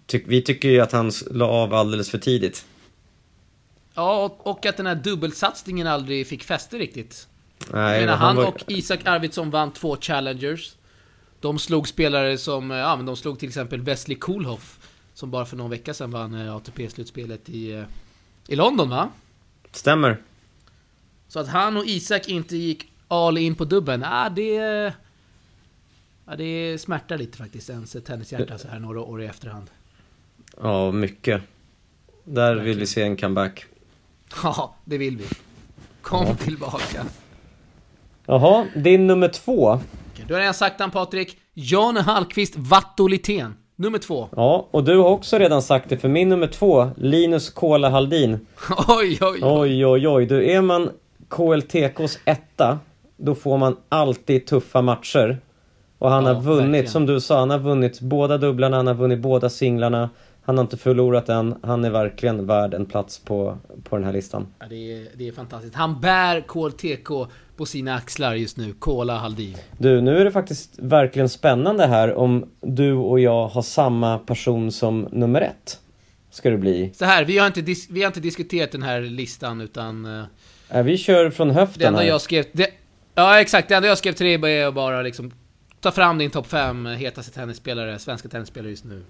Ty 0.05 0.23
vi 0.25 0.41
tycker 0.41 0.69
ju 0.69 0.79
att 0.79 0.91
han 0.91 1.11
la 1.31 1.45
av 1.45 1.73
alldeles 1.73 2.09
för 2.09 2.17
tidigt. 2.17 2.65
Ja, 3.93 4.37
och 4.39 4.65
att 4.65 4.77
den 4.77 4.85
här 4.85 4.95
dubbelsatsningen 4.95 5.87
aldrig 5.87 6.27
fick 6.27 6.43
fäste 6.43 6.77
riktigt. 6.77 7.27
Nej, 7.71 7.99
menar, 7.99 8.15
han, 8.15 8.35
var... 8.35 8.45
och 8.45 8.63
Isak 8.67 9.07
Arvidsson 9.07 9.49
vann 9.49 9.71
två 9.71 9.97
challengers. 10.01 10.75
De 11.39 11.59
slog 11.59 11.87
spelare 11.87 12.37
som, 12.37 12.69
ja 12.69 12.95
men 12.95 13.05
de 13.05 13.15
slog 13.15 13.39
till 13.39 13.49
exempel 13.49 13.81
Wesley 13.81 14.17
Koolhoff. 14.17 14.79
Som 15.13 15.31
bara 15.31 15.45
för 15.45 15.57
någon 15.57 15.69
vecka 15.69 15.93
sedan 15.93 16.11
vann 16.11 16.33
eh, 16.33 16.55
ATP-slutspelet 16.55 17.49
i, 17.49 17.71
eh, 17.71 17.83
i 18.47 18.55
London 18.55 18.89
va? 18.89 19.09
Stämmer. 19.71 20.21
Så 21.27 21.39
att 21.39 21.47
han 21.47 21.77
och 21.77 21.85
Isak 21.85 22.27
inte 22.27 22.57
gick 22.57 22.91
all 23.07 23.37
in 23.37 23.55
på 23.55 23.65
dubben, 23.65 24.03
ah, 24.05 24.29
det... 24.29 24.93
Ja, 26.25 26.35
det 26.35 26.81
smärtar 26.81 27.17
lite 27.17 27.37
faktiskt, 27.37 27.69
ens 27.69 27.95
tennishjärta 28.05 28.57
så 28.57 28.67
här 28.67 28.79
några 28.79 29.01
år 29.01 29.21
i 29.21 29.25
efterhand. 29.25 29.69
Ja, 30.61 30.91
mycket. 30.91 31.41
Där 32.23 32.55
vill 32.55 32.79
vi 32.79 32.85
se 32.85 33.01
en 33.01 33.17
comeback. 33.17 33.65
Ja, 34.43 34.75
det 34.85 34.97
vill 34.97 35.17
vi. 35.17 35.25
Kom 36.01 36.27
ja. 36.27 36.35
tillbaka. 36.35 37.05
Jaha, 38.25 38.67
din 38.75 39.07
nummer 39.07 39.27
två. 39.27 39.79
Du 40.27 40.33
har 40.33 40.39
redan 40.39 40.53
sagt 40.53 40.79
han 40.79 40.91
Patrik. 40.91 41.37
Jan 41.53 41.97
Hallqvist 41.97 42.53
Vattolitén. 42.57 43.55
Nummer 43.75 43.99
två. 43.99 44.29
Ja, 44.35 44.67
och 44.71 44.83
du 44.83 44.97
har 44.97 45.09
också 45.09 45.37
redan 45.37 45.61
sagt 45.61 45.89
det 45.89 45.97
för 45.97 46.09
min 46.09 46.29
nummer 46.29 46.47
två, 46.47 46.91
Linus 46.97 47.49
Kola 47.49 47.89
Haldin. 47.89 48.39
oj, 48.87 48.87
oj, 48.87 49.17
oj. 49.21 49.39
Oj, 49.41 49.85
oj, 49.85 50.07
oj. 50.07 50.25
Du, 50.25 50.51
är 50.51 50.61
man 50.61 50.89
KLTKs 51.29 52.19
etta, 52.25 52.79
då 53.17 53.35
får 53.35 53.57
man 53.57 53.77
alltid 53.89 54.45
tuffa 54.45 54.81
matcher. 54.81 55.39
Och 55.97 56.09
han 56.09 56.25
ja, 56.25 56.33
har 56.33 56.41
vunnit, 56.41 56.65
verkligen. 56.65 56.87
som 56.87 57.05
du 57.05 57.21
sa, 57.21 57.39
han 57.39 57.49
har 57.49 57.59
vunnit 57.59 58.01
båda 58.01 58.37
dubblarna, 58.37 58.77
han 58.77 58.87
har 58.87 58.93
vunnit 58.93 59.19
båda 59.19 59.49
singlarna. 59.49 60.09
Han 60.45 60.57
har 60.57 60.63
inte 60.63 60.77
förlorat 60.77 61.29
än. 61.29 61.55
Han 61.63 61.85
är 61.85 61.89
verkligen 61.89 62.45
värd 62.45 62.73
en 62.73 62.85
plats 62.85 63.19
på, 63.19 63.57
på 63.83 63.95
den 63.95 64.05
här 64.05 64.13
listan. 64.13 64.47
Ja, 64.59 64.65
det, 64.69 64.93
är, 64.93 65.07
det 65.15 65.27
är 65.27 65.31
fantastiskt. 65.31 65.75
Han 65.75 66.01
bär 66.01 66.41
KLTK 66.41 67.09
på 67.57 67.65
sina 67.65 67.95
axlar 67.95 68.35
just 68.35 68.57
nu, 68.57 68.73
Kola 68.79 69.17
Haldin. 69.17 69.57
Du, 69.77 70.01
nu 70.01 70.17
är 70.17 70.25
det 70.25 70.31
faktiskt 70.31 70.79
verkligen 70.79 71.29
spännande 71.29 71.85
här 71.85 72.13
om 72.13 72.49
du 72.61 72.93
och 72.93 73.19
jag 73.19 73.47
har 73.47 73.61
samma 73.61 74.17
person 74.19 74.71
som 74.71 75.07
nummer 75.11 75.41
ett. 75.41 75.79
Ska 76.29 76.49
det 76.49 76.57
bli. 76.57 76.91
Så 76.93 77.05
här, 77.05 77.25
vi 77.25 77.37
har 77.37 77.47
inte, 77.47 77.61
vi 77.89 78.01
har 78.01 78.07
inte 78.07 78.19
diskuterat 78.19 78.71
den 78.71 78.83
här 78.83 79.01
listan 79.01 79.61
utan... 79.61 80.25
Äh, 80.69 80.83
vi 80.83 80.97
kör 80.97 81.29
från 81.29 81.49
höften 81.51 81.79
Det 81.79 81.87
enda 81.87 81.99
här. 81.99 82.07
jag 82.07 82.21
skrev... 82.21 82.45
Det, 82.51 82.69
ja, 83.15 83.41
exakt. 83.41 83.69
Det 83.69 83.75
enda 83.75 83.87
jag 83.87 83.97
skrev 83.97 84.13
till 84.13 84.41
dig 84.41 84.61
är 84.61 84.71
bara 84.71 85.01
liksom 85.01 85.31
Ta 85.83 85.91
fram 85.91 86.17
din 86.17 86.31
topp 86.31 86.47
5 86.47 86.85
hetaste 86.85 87.31
tennisspelare, 87.31 87.99
svenska 87.99 88.29
tennisspelare 88.29 88.69
just 88.69 88.85
nu. 88.85 89.03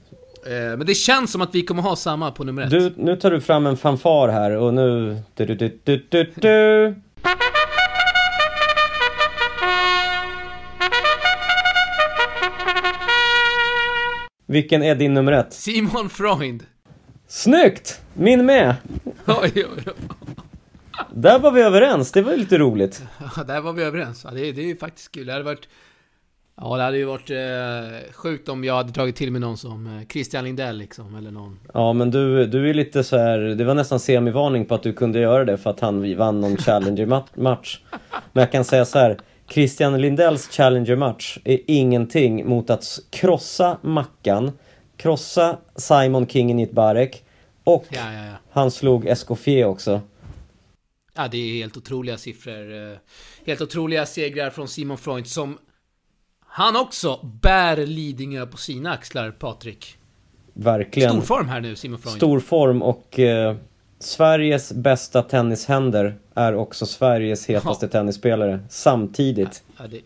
Eh, 0.46 0.78
men 0.78 0.86
det 0.86 0.96
känns 0.96 1.32
som 1.32 1.42
att 1.42 1.56
vi 1.56 1.62
kommer 1.62 1.82
ha 1.82 1.96
samma 1.96 2.32
på 2.32 2.44
nummer 2.44 2.62
ett. 2.62 2.70
Du, 2.70 2.94
nu 2.98 3.16
tar 3.16 3.32
du 3.32 3.42
fram 3.42 3.66
en 3.66 3.78
fanfar 3.78 4.28
här 4.30 4.52
och 4.52 4.74
nu... 4.74 5.18
Du, 5.36 5.46
du, 5.46 5.56
du, 5.56 5.80
du, 5.84 6.06
du, 6.10 6.32
du. 6.36 6.96
Vilken 14.46 14.84
är 14.84 14.96
din 14.96 15.14
nummer 15.14 15.32
ett? 15.32 15.54
Simon 15.54 16.10
Freund. 16.10 16.64
Snyggt! 17.28 18.02
Min 18.14 18.46
med! 18.46 18.76
Oj, 19.28 19.52
oj, 19.56 19.64
oj. 19.86 19.94
Där 21.12 21.40
var 21.40 21.52
vi 21.52 21.62
överens, 21.62 22.12
det 22.12 22.22
var 22.22 22.32
ju 22.32 22.38
lite 22.38 22.58
roligt. 22.58 23.04
Ja, 23.36 23.44
där 23.44 23.62
var 23.62 23.74
vi 23.74 23.84
överens. 23.84 24.22
Ja, 24.24 24.32
det, 24.32 24.52
det 24.52 24.62
är 24.62 24.66
ju 24.66 24.78
faktiskt 24.78 25.12
kul. 25.12 25.26
Det 25.26 25.32
hade 25.34 25.46
varit... 25.46 25.68
Ja, 26.56 26.78
det 26.78 26.84
hade 26.84 26.98
ju 26.98 27.06
varit 27.06 27.30
eh, 27.30 28.12
sjukt 28.14 28.50
om 28.50 28.64
jag 28.64 28.76
hade 28.76 28.92
dragit 28.92 29.16
till 29.16 29.32
med 29.32 29.42
någon 29.42 29.58
som 29.58 29.88
eh, 29.98 30.08
Christian 30.08 30.44
Lindell 30.44 30.78
liksom, 30.78 31.16
eller 31.16 31.32
någon. 31.32 31.60
Ja 31.74 31.94
men 31.94 32.12
du, 32.12 32.46
du 32.46 32.70
är 32.70 32.74
lite 32.74 33.04
så 33.04 33.18
här. 33.18 33.38
det 33.40 33.64
var 33.64 33.74
nästan 33.76 34.00
semivarning 34.00 34.66
på 34.66 34.76
att 34.76 34.84
du 34.84 34.94
kunde 34.94 35.20
göra 35.20 35.46
det 35.46 35.58
för 35.58 35.70
att 35.70 35.80
han 35.80 36.18
vann 36.18 36.42
någon 36.42 36.58
Challenger-match. 36.58 37.80
Men 38.34 38.42
jag 38.42 38.52
kan 38.52 38.66
säga 38.66 38.86
så 38.86 39.00
här. 39.00 39.18
Christian 39.50 40.02
Lindells 40.02 40.48
Challenger-match 40.52 41.38
är 41.44 41.60
ingenting 41.68 42.50
mot 42.50 42.70
att 42.70 43.00
krossa 43.10 43.78
Mackan, 43.82 44.52
krossa 44.98 45.58
Simon 45.76 46.28
King 46.28 46.56
Nitbarek 46.56 47.24
och 47.64 47.86
Ja, 47.90 48.14
ja, 48.14 48.26
ja. 48.26 48.34
han 48.52 48.72
slog 48.72 49.06
Escoffier 49.08 49.66
också. 49.66 50.02
Ja, 51.16 51.28
det 51.28 51.38
är 51.38 51.54
helt 51.54 51.78
otroliga 51.78 52.18
siffror. 52.18 52.92
eh, 52.92 52.98
Helt 53.46 53.62
otroliga 53.62 54.06
segrar 54.06 54.50
från 54.50 54.68
Simon 54.68 54.98
Freund 54.98 55.28
som 55.28 55.58
han 56.56 56.76
också 56.76 57.20
bär 57.42 57.86
Lidingö 57.86 58.46
på 58.46 58.58
sina 58.58 58.92
axlar, 58.92 59.32
Patrik. 59.32 59.98
Verkligen. 60.54 61.10
Stor 61.12 61.22
form 61.22 61.50
här 61.50 61.62
nu, 61.62 61.76
Simon 61.76 62.00
Freund. 62.00 62.18
Stor 62.18 62.40
form 62.40 62.82
och 62.82 63.20
eh, 63.20 63.56
Sveriges 64.00 64.74
bästa 64.74 65.22
tennishänder 65.22 66.16
är 66.34 66.56
också 66.56 66.86
Sveriges 66.86 67.46
hetaste 67.46 67.88
tennisspelare 67.88 68.60
samtidigt. 68.70 69.64
Ja, 69.78 69.84
det, 69.88 70.00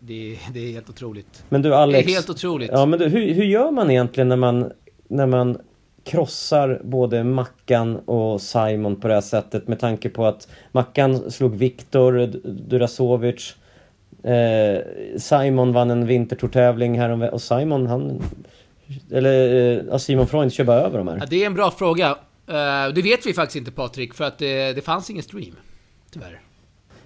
det, 0.00 0.38
det 0.54 0.60
är 0.68 0.72
helt 0.72 0.88
otroligt. 0.90 1.44
Men 1.48 1.62
du 1.62 1.68
Det 1.68 1.76
Alex, 1.78 2.08
är 2.08 2.12
helt 2.12 2.30
otroligt. 2.30 2.70
ja 2.72 2.86
men 2.86 2.98
du, 2.98 3.08
hur, 3.08 3.34
hur 3.34 3.44
gör 3.44 3.70
man 3.70 3.90
egentligen 3.90 4.28
när 4.28 4.36
man, 4.36 4.72
när 5.08 5.26
man 5.26 5.58
krossar 6.04 6.80
både 6.84 7.24
Mackan 7.24 7.96
och 7.96 8.40
Simon 8.40 9.00
på 9.00 9.08
det 9.08 9.14
här 9.14 9.20
sättet 9.20 9.68
med 9.68 9.80
tanke 9.80 10.08
på 10.08 10.26
att 10.26 10.48
Mackan 10.72 11.30
slog 11.30 11.56
Viktor 11.56 12.26
Durasovic 12.68 13.54
eh, 14.22 14.80
Simon 15.18 15.72
vann 15.72 15.90
en 15.90 16.06
vintertourtävling 16.06 16.98
här 16.98 17.34
och 17.34 17.42
Simon 17.42 17.86
han 17.86 18.22
eller 19.10 19.88
eh, 19.92 19.96
Simon 19.96 20.26
Freund 20.26 20.52
kör 20.52 20.64
bara 20.64 20.80
över 20.80 20.98
de 20.98 21.08
här. 21.08 21.16
Ja, 21.20 21.26
det 21.30 21.42
är 21.42 21.46
en 21.46 21.54
bra 21.54 21.70
fråga. 21.70 22.08
Eh, 22.46 22.94
det 22.94 23.02
vet 23.02 23.26
vi 23.26 23.34
faktiskt 23.34 23.56
inte 23.56 23.70
Patrik, 23.70 24.14
för 24.14 24.24
att 24.24 24.38
det, 24.38 24.72
det 24.72 24.82
fanns 24.82 25.10
ingen 25.10 25.22
stream. 25.22 25.56
Tyvärr. 26.12 26.40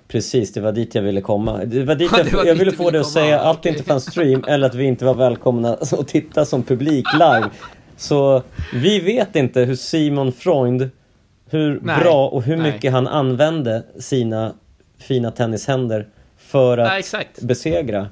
Precis, 0.08 0.52
det 0.52 0.60
var 0.60 0.72
dit 0.72 0.94
jag 0.94 1.02
ville 1.02 1.20
komma. 1.20 1.64
Det 1.64 1.84
var 1.84 1.94
dit 1.94 2.10
Ja, 2.16 2.18
jag, 2.18 2.24
var 2.24 2.44
jag 2.44 2.56
dit 2.56 2.60
ville 2.60 2.72
få 2.72 2.84
ville 2.84 2.98
det 2.98 3.00
att 3.00 3.10
säga 3.10 3.40
att 3.40 3.62
det 3.62 3.68
inte 3.68 3.82
fanns 3.82 4.10
stream 4.10 4.44
eller 4.48 4.66
att 4.66 4.74
vi 4.74 4.84
inte 4.84 5.04
var 5.04 5.14
välkomna 5.14 5.74
att 5.80 6.08
titta 6.08 6.44
som 6.44 6.62
publik 6.62 7.06
live. 7.12 7.50
Så 7.96 8.42
vi 8.74 9.00
vet 9.00 9.36
inte 9.36 9.60
hur 9.60 9.74
Simon 9.74 10.32
Freund, 10.32 10.90
hur 11.50 11.80
Nej, 11.82 12.00
bra 12.00 12.28
och 12.28 12.42
hur 12.42 12.56
nej. 12.56 12.72
mycket 12.72 12.92
han 12.92 13.06
använde 13.06 13.82
sina 13.98 14.52
fina 14.98 15.30
tennishänder 15.30 16.06
för 16.56 16.78
att 16.78 16.98
exakt. 16.98 17.42
besegra 17.42 18.08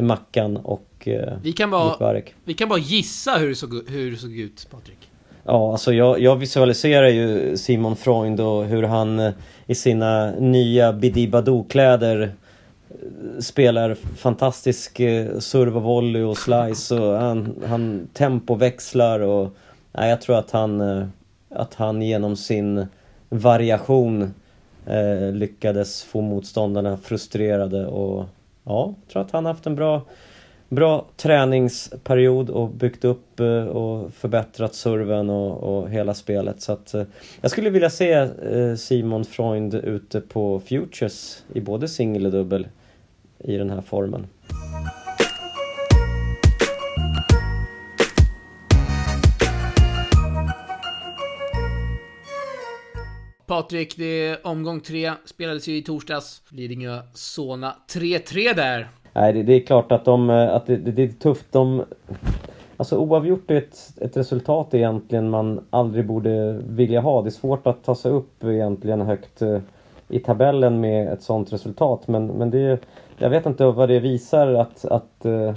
Mackan 0.00 0.56
och 0.56 1.08
eh, 1.08 1.34
Vi 1.42 1.52
kan 1.52 1.70
bara, 1.70 2.20
vi 2.44 2.54
kan 2.54 2.68
bara 2.68 2.78
gissa 2.78 3.36
hur 3.38 3.48
det 3.48 3.54
såg, 3.54 3.88
hur 3.88 4.10
det 4.10 4.16
såg 4.16 4.38
ut, 4.38 4.66
Patrik. 4.70 4.98
Ja, 5.44 5.72
alltså 5.72 5.92
jag, 5.92 6.20
jag 6.20 6.36
visualiserar 6.36 7.08
ju 7.08 7.56
Simon 7.56 7.96
Freund 7.96 8.40
och 8.40 8.64
hur 8.64 8.82
han 8.82 9.18
eh, 9.18 9.32
i 9.66 9.74
sina 9.74 10.30
nya 10.30 10.92
Bidibadoo-kläder 10.92 12.32
eh, 12.90 13.40
spelar 13.40 13.94
fantastisk 14.16 15.00
eh, 15.00 15.38
serve 15.38 15.76
och 15.76 15.82
volley 15.82 16.22
och 16.22 16.38
slice 16.38 16.94
och 16.94 17.16
han, 17.20 17.54
han 17.66 18.08
tempoväxlar 18.12 19.20
och 19.20 19.54
nej, 19.92 20.10
jag 20.10 20.20
tror 20.20 20.38
att 20.38 20.50
han, 20.50 20.80
att 21.50 21.74
han 21.74 22.02
genom 22.02 22.36
sin 22.36 22.86
variation 23.28 24.34
eh, 24.90 25.32
lyckades 25.32 26.02
få 26.02 26.20
motståndarna 26.20 26.96
frustrerade 26.96 27.86
och 27.86 28.24
ja, 28.64 28.94
jag 29.02 29.12
tror 29.12 29.22
att 29.22 29.30
han 29.30 29.46
haft 29.46 29.66
en 29.66 29.74
bra 29.74 30.02
bra 30.70 31.06
träningsperiod 31.16 32.50
och 32.50 32.68
byggt 32.68 33.04
upp 33.04 33.40
eh, 33.40 33.64
och 33.64 34.12
förbättrat 34.12 34.74
serven 34.74 35.30
och, 35.30 35.56
och 35.56 35.90
hela 35.90 36.14
spelet. 36.14 36.60
Så 36.60 36.72
att, 36.72 36.94
eh, 36.94 37.02
jag 37.40 37.50
skulle 37.50 37.70
vilja 37.70 37.90
se 37.90 38.12
eh, 38.12 38.74
Simon 38.76 39.24
Freund 39.24 39.74
ute 39.74 40.20
på 40.20 40.60
Futures 40.60 41.44
i 41.52 41.60
både 41.60 41.88
singel 41.88 42.26
och 42.26 42.32
dubbel 42.32 42.66
i 43.38 43.56
den 43.56 43.70
här 43.70 43.80
formen. 43.80 44.26
Patrik, 53.60 53.96
det 53.96 54.28
är 54.28 54.46
omgång 54.46 54.80
tre, 54.80 55.12
spelades 55.24 55.68
ju 55.68 55.76
i 55.76 55.82
torsdags. 55.82 56.42
Lidingö, 56.48 56.98
Solna. 57.14 57.74
3-3 57.88 58.54
där. 58.56 58.88
Nej, 59.12 59.32
det, 59.32 59.42
det 59.42 59.52
är 59.52 59.60
klart 59.60 59.92
att, 59.92 60.04
de, 60.04 60.30
eh, 60.30 60.54
att 60.54 60.66
det, 60.66 60.76
det, 60.76 60.90
det 60.90 61.02
är 61.02 61.08
tufft. 61.08 61.46
De, 61.50 61.84
alltså 62.76 62.96
oavgjort 62.96 63.50
är 63.50 63.56
ett, 63.56 63.92
ett 64.00 64.16
resultat 64.16 64.74
egentligen 64.74 65.30
man 65.30 65.64
aldrig 65.70 66.06
borde 66.06 66.52
vilja 66.52 67.00
ha. 67.00 67.22
Det 67.22 67.28
är 67.28 67.30
svårt 67.30 67.66
att 67.66 67.84
ta 67.84 67.94
sig 67.94 68.12
upp 68.12 68.44
egentligen 68.44 69.00
högt 69.00 69.42
eh, 69.42 69.58
i 70.08 70.18
tabellen 70.18 70.80
med 70.80 71.12
ett 71.12 71.22
sånt 71.22 71.52
resultat. 71.52 72.08
Men, 72.08 72.26
men 72.26 72.50
det, 72.50 72.80
jag 73.18 73.30
vet 73.30 73.46
inte 73.46 73.64
vad 73.64 73.88
det 73.88 74.00
visar 74.00 74.54
att, 74.54 74.84
att 74.84 75.24
eh, 75.24 75.54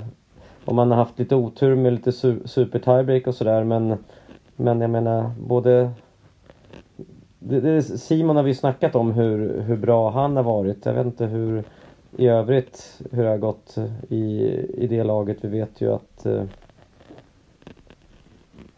om 0.65 0.75
man 0.75 0.91
har 0.91 0.97
haft 0.97 1.19
lite 1.19 1.35
otur 1.35 1.75
med 1.75 1.93
lite 1.93 2.11
su, 2.11 2.39
super 2.45 2.79
tiebreak 2.79 3.27
och 3.27 3.35
sådär. 3.35 3.63
Men, 3.63 3.97
men 4.55 4.81
jag 4.81 4.89
menar 4.89 5.31
både 5.39 5.91
det, 7.43 7.59
det, 7.59 7.83
Simon 7.83 8.35
har 8.35 8.43
vi 8.43 8.53
snackat 8.55 8.95
om 8.95 9.11
hur, 9.11 9.61
hur 9.61 9.77
bra 9.77 10.09
han 10.09 10.35
har 10.35 10.43
varit. 10.43 10.85
Jag 10.85 10.93
vet 10.93 11.05
inte 11.05 11.25
hur 11.25 11.63
i 12.17 12.27
övrigt 12.27 13.01
hur 13.11 13.23
det 13.23 13.29
har 13.29 13.37
gått 13.37 13.77
i, 14.09 14.47
i 14.77 14.87
det 14.87 15.03
laget. 15.03 15.37
Vi 15.41 15.47
vet 15.47 15.81
ju 15.81 15.93
att 15.93 16.25
eh, 16.25 16.43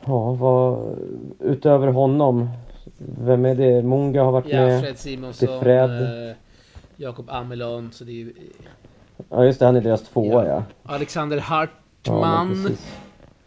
Ja, 0.05 0.31
vad 0.33 0.95
utöver 1.39 1.87
honom 1.87 2.49
Vem 2.97 3.45
är 3.45 3.55
det? 3.55 3.81
Munga 3.81 4.23
har 4.23 4.31
varit 4.31 4.47
Ja, 4.49 4.57
med. 4.57 4.81
Fred 4.81 4.97
Simonsson, 4.97 5.47
det 5.47 5.53
är 5.55 5.59
Fred. 5.59 6.29
eh, 6.29 6.35
Jakob 6.95 7.29
Amelon, 7.29 7.91
så 7.91 8.03
det 8.03 8.11
är 8.11 8.13
ju... 8.13 8.33
Ja 9.29 9.45
just 9.45 9.59
det, 9.59 9.65
han 9.65 9.75
är 9.75 9.81
deras 9.81 10.03
tvåa 10.03 10.47
ja. 10.47 10.63
Alexander 10.83 11.37
ja 11.37 11.43
men 12.05 12.23
Hartman. 12.23 12.47
precis. 12.49 12.95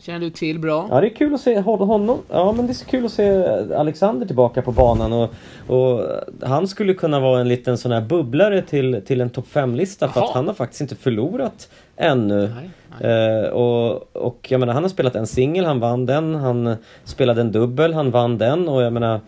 Känner 0.00 0.20
du 0.20 0.30
till 0.30 0.58
bra? 0.58 0.86
Ja 0.90 1.00
det 1.00 1.06
är 1.06 1.14
kul 1.14 1.34
att 1.34 1.40
se 1.40 1.60
hon- 1.60 1.78
honom. 1.88 2.18
Ja 2.30 2.52
men 2.52 2.66
det 2.66 2.72
är 2.72 2.74
så 2.74 2.84
kul 2.86 3.04
att 3.06 3.12
se 3.12 3.44
Alexander 3.74 4.26
tillbaka 4.26 4.62
på 4.62 4.72
banan 4.72 5.12
och, 5.12 5.30
och 5.66 6.04
han 6.42 6.68
skulle 6.68 6.94
kunna 6.94 7.20
vara 7.20 7.40
en 7.40 7.48
liten 7.48 7.78
sån 7.78 7.92
här 7.92 8.00
bubblare 8.00 8.62
till, 8.62 9.02
till 9.06 9.20
en 9.20 9.30
topp 9.30 9.46
5-lista 9.52 10.08
för 10.08 10.20
att 10.20 10.30
han 10.30 10.46
har 10.46 10.54
faktiskt 10.54 10.80
inte 10.80 10.96
förlorat 10.96 11.68
ännu. 11.96 12.50
Nej, 12.54 12.70
nej. 13.00 13.42
Eh, 13.44 13.48
och, 13.50 14.16
och 14.16 14.46
jag 14.50 14.60
menar 14.60 14.72
han 14.72 14.82
har 14.84 14.90
spelat 14.90 15.14
en 15.16 15.26
singel, 15.26 15.64
han 15.64 15.80
vann 15.80 16.06
den. 16.06 16.34
Han 16.34 16.76
spelade 17.04 17.40
en 17.40 17.52
dubbel, 17.52 17.94
han 17.94 18.10
vann 18.10 18.38
den. 18.38 18.68
Och 18.68 18.82
jag 18.82 18.92
menar 18.92 19.20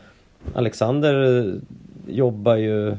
Alexander 0.54 1.38
eh, 1.38 1.54
jobbar 2.14 2.56
ju 2.56 2.96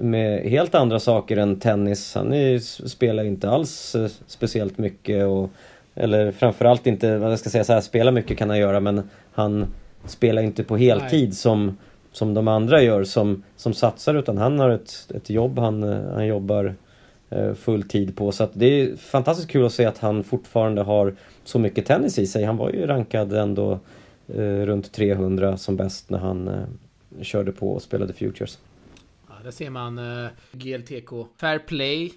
med 0.00 0.40
helt 0.42 0.74
andra 0.74 0.98
saker 0.98 1.36
än 1.36 1.60
tennis. 1.60 2.14
Han 2.14 2.32
är, 2.32 2.58
spelar 2.88 3.24
inte 3.24 3.50
alls 3.50 3.94
eh, 3.94 4.06
speciellt 4.26 4.78
mycket 4.78 5.26
och 5.26 5.50
eller 5.96 6.32
framförallt 6.32 6.86
inte, 6.86 7.18
vad 7.18 7.32
jag 7.32 7.38
ska 7.38 7.50
säga 7.50 7.64
så 7.64 7.72
här, 7.72 7.80
spela 7.80 8.10
mycket 8.10 8.38
kan 8.38 8.50
han 8.50 8.58
göra 8.58 8.80
men 8.80 9.10
han 9.32 9.66
spelar 10.04 10.42
inte 10.42 10.64
på 10.64 10.76
heltid 10.76 11.36
som, 11.36 11.76
som 12.12 12.34
de 12.34 12.48
andra 12.48 12.82
gör 12.82 13.04
som, 13.04 13.42
som 13.56 13.74
satsar 13.74 14.14
utan 14.14 14.38
han 14.38 14.58
har 14.58 14.70
ett, 14.70 15.12
ett 15.14 15.30
jobb 15.30 15.58
han, 15.58 15.82
han 16.14 16.26
jobbar 16.26 16.74
eh, 17.30 17.54
full 17.54 17.82
tid 17.82 18.16
på. 18.16 18.32
Så 18.32 18.44
att 18.44 18.50
det 18.54 18.66
är 18.66 18.96
fantastiskt 18.96 19.50
kul 19.50 19.66
att 19.66 19.72
se 19.72 19.84
att 19.84 19.98
han 19.98 20.24
fortfarande 20.24 20.82
har 20.82 21.14
så 21.44 21.58
mycket 21.58 21.86
tennis 21.86 22.18
i 22.18 22.26
sig. 22.26 22.44
Han 22.44 22.56
var 22.56 22.70
ju 22.70 22.86
rankad 22.86 23.32
ändå 23.32 23.80
eh, 24.28 24.40
runt 24.42 24.92
300 24.92 25.56
som 25.56 25.76
bäst 25.76 26.10
när 26.10 26.18
han 26.18 26.48
eh, 26.48 26.64
körde 27.22 27.52
på 27.52 27.72
och 27.72 27.82
spelade 27.82 28.12
Futures. 28.12 28.58
Ja, 29.28 29.34
där 29.44 29.50
ser 29.50 29.70
man 29.70 29.98
eh, 29.98 30.28
GLTK. 30.52 31.10
Fair 31.40 31.58
Play. 31.58 32.12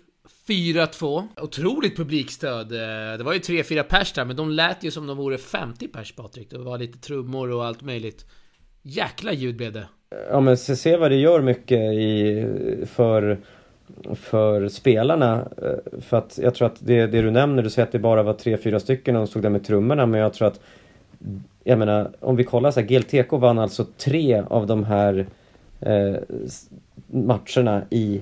4-2. 0.47 1.27
Otroligt 1.41 1.97
publikstöd. 1.97 2.71
Eh, 2.71 3.17
det 3.17 3.23
var 3.23 3.33
ju 3.33 3.39
3-4 3.39 3.83
pers 3.83 4.13
där, 4.13 4.25
men 4.25 4.35
de 4.35 4.51
lät 4.51 4.83
ju 4.83 4.91
som 4.91 5.07
de 5.07 5.17
vore 5.17 5.37
50 5.37 5.87
pers 5.87 6.11
Patrik. 6.11 6.49
Det 6.49 6.57
var 6.57 6.77
lite 6.77 6.97
trummor 6.97 7.51
och 7.51 7.65
allt 7.65 7.81
möjligt. 7.81 8.25
Jäkla 8.81 9.33
ljud 9.33 9.55
blev 9.55 9.73
det. 9.73 9.87
Ja 10.29 10.39
men 10.39 10.57
se, 10.57 10.97
vad 10.97 11.11
det 11.11 11.17
gör 11.17 11.41
mycket 11.41 11.79
i, 11.93 12.45
för 12.85 13.39
för 14.15 14.67
spelarna. 14.67 15.47
Eh, 15.61 16.01
för 16.01 16.17
att 16.17 16.39
jag 16.43 16.55
tror 16.55 16.67
att 16.67 16.77
det, 16.79 17.07
det 17.07 17.21
du 17.21 17.31
nämner, 17.31 17.63
du 17.63 17.69
säger 17.69 17.85
att 17.85 17.91
det 17.91 17.99
bara 17.99 18.23
var 18.23 18.33
tre, 18.33 18.57
fyra 18.57 18.79
stycken 18.79 19.15
och 19.15 19.21
de 19.21 19.27
stod 19.27 19.41
där 19.41 19.49
med 19.49 19.65
trummorna, 19.65 20.05
men 20.05 20.19
jag 20.19 20.33
tror 20.33 20.47
att 20.47 20.59
jag 21.63 21.79
menar, 21.79 22.11
om 22.19 22.35
vi 22.35 22.43
kollar 22.43 22.71
så 22.71 22.79
här, 22.79 22.87
GLTK 22.87 23.37
vann 23.37 23.59
alltså 23.59 23.85
tre 23.97 24.43
av 24.49 24.67
de 24.67 24.83
här 24.83 25.27
eh, 25.79 26.15
matcherna 27.07 27.81
i 27.89 28.21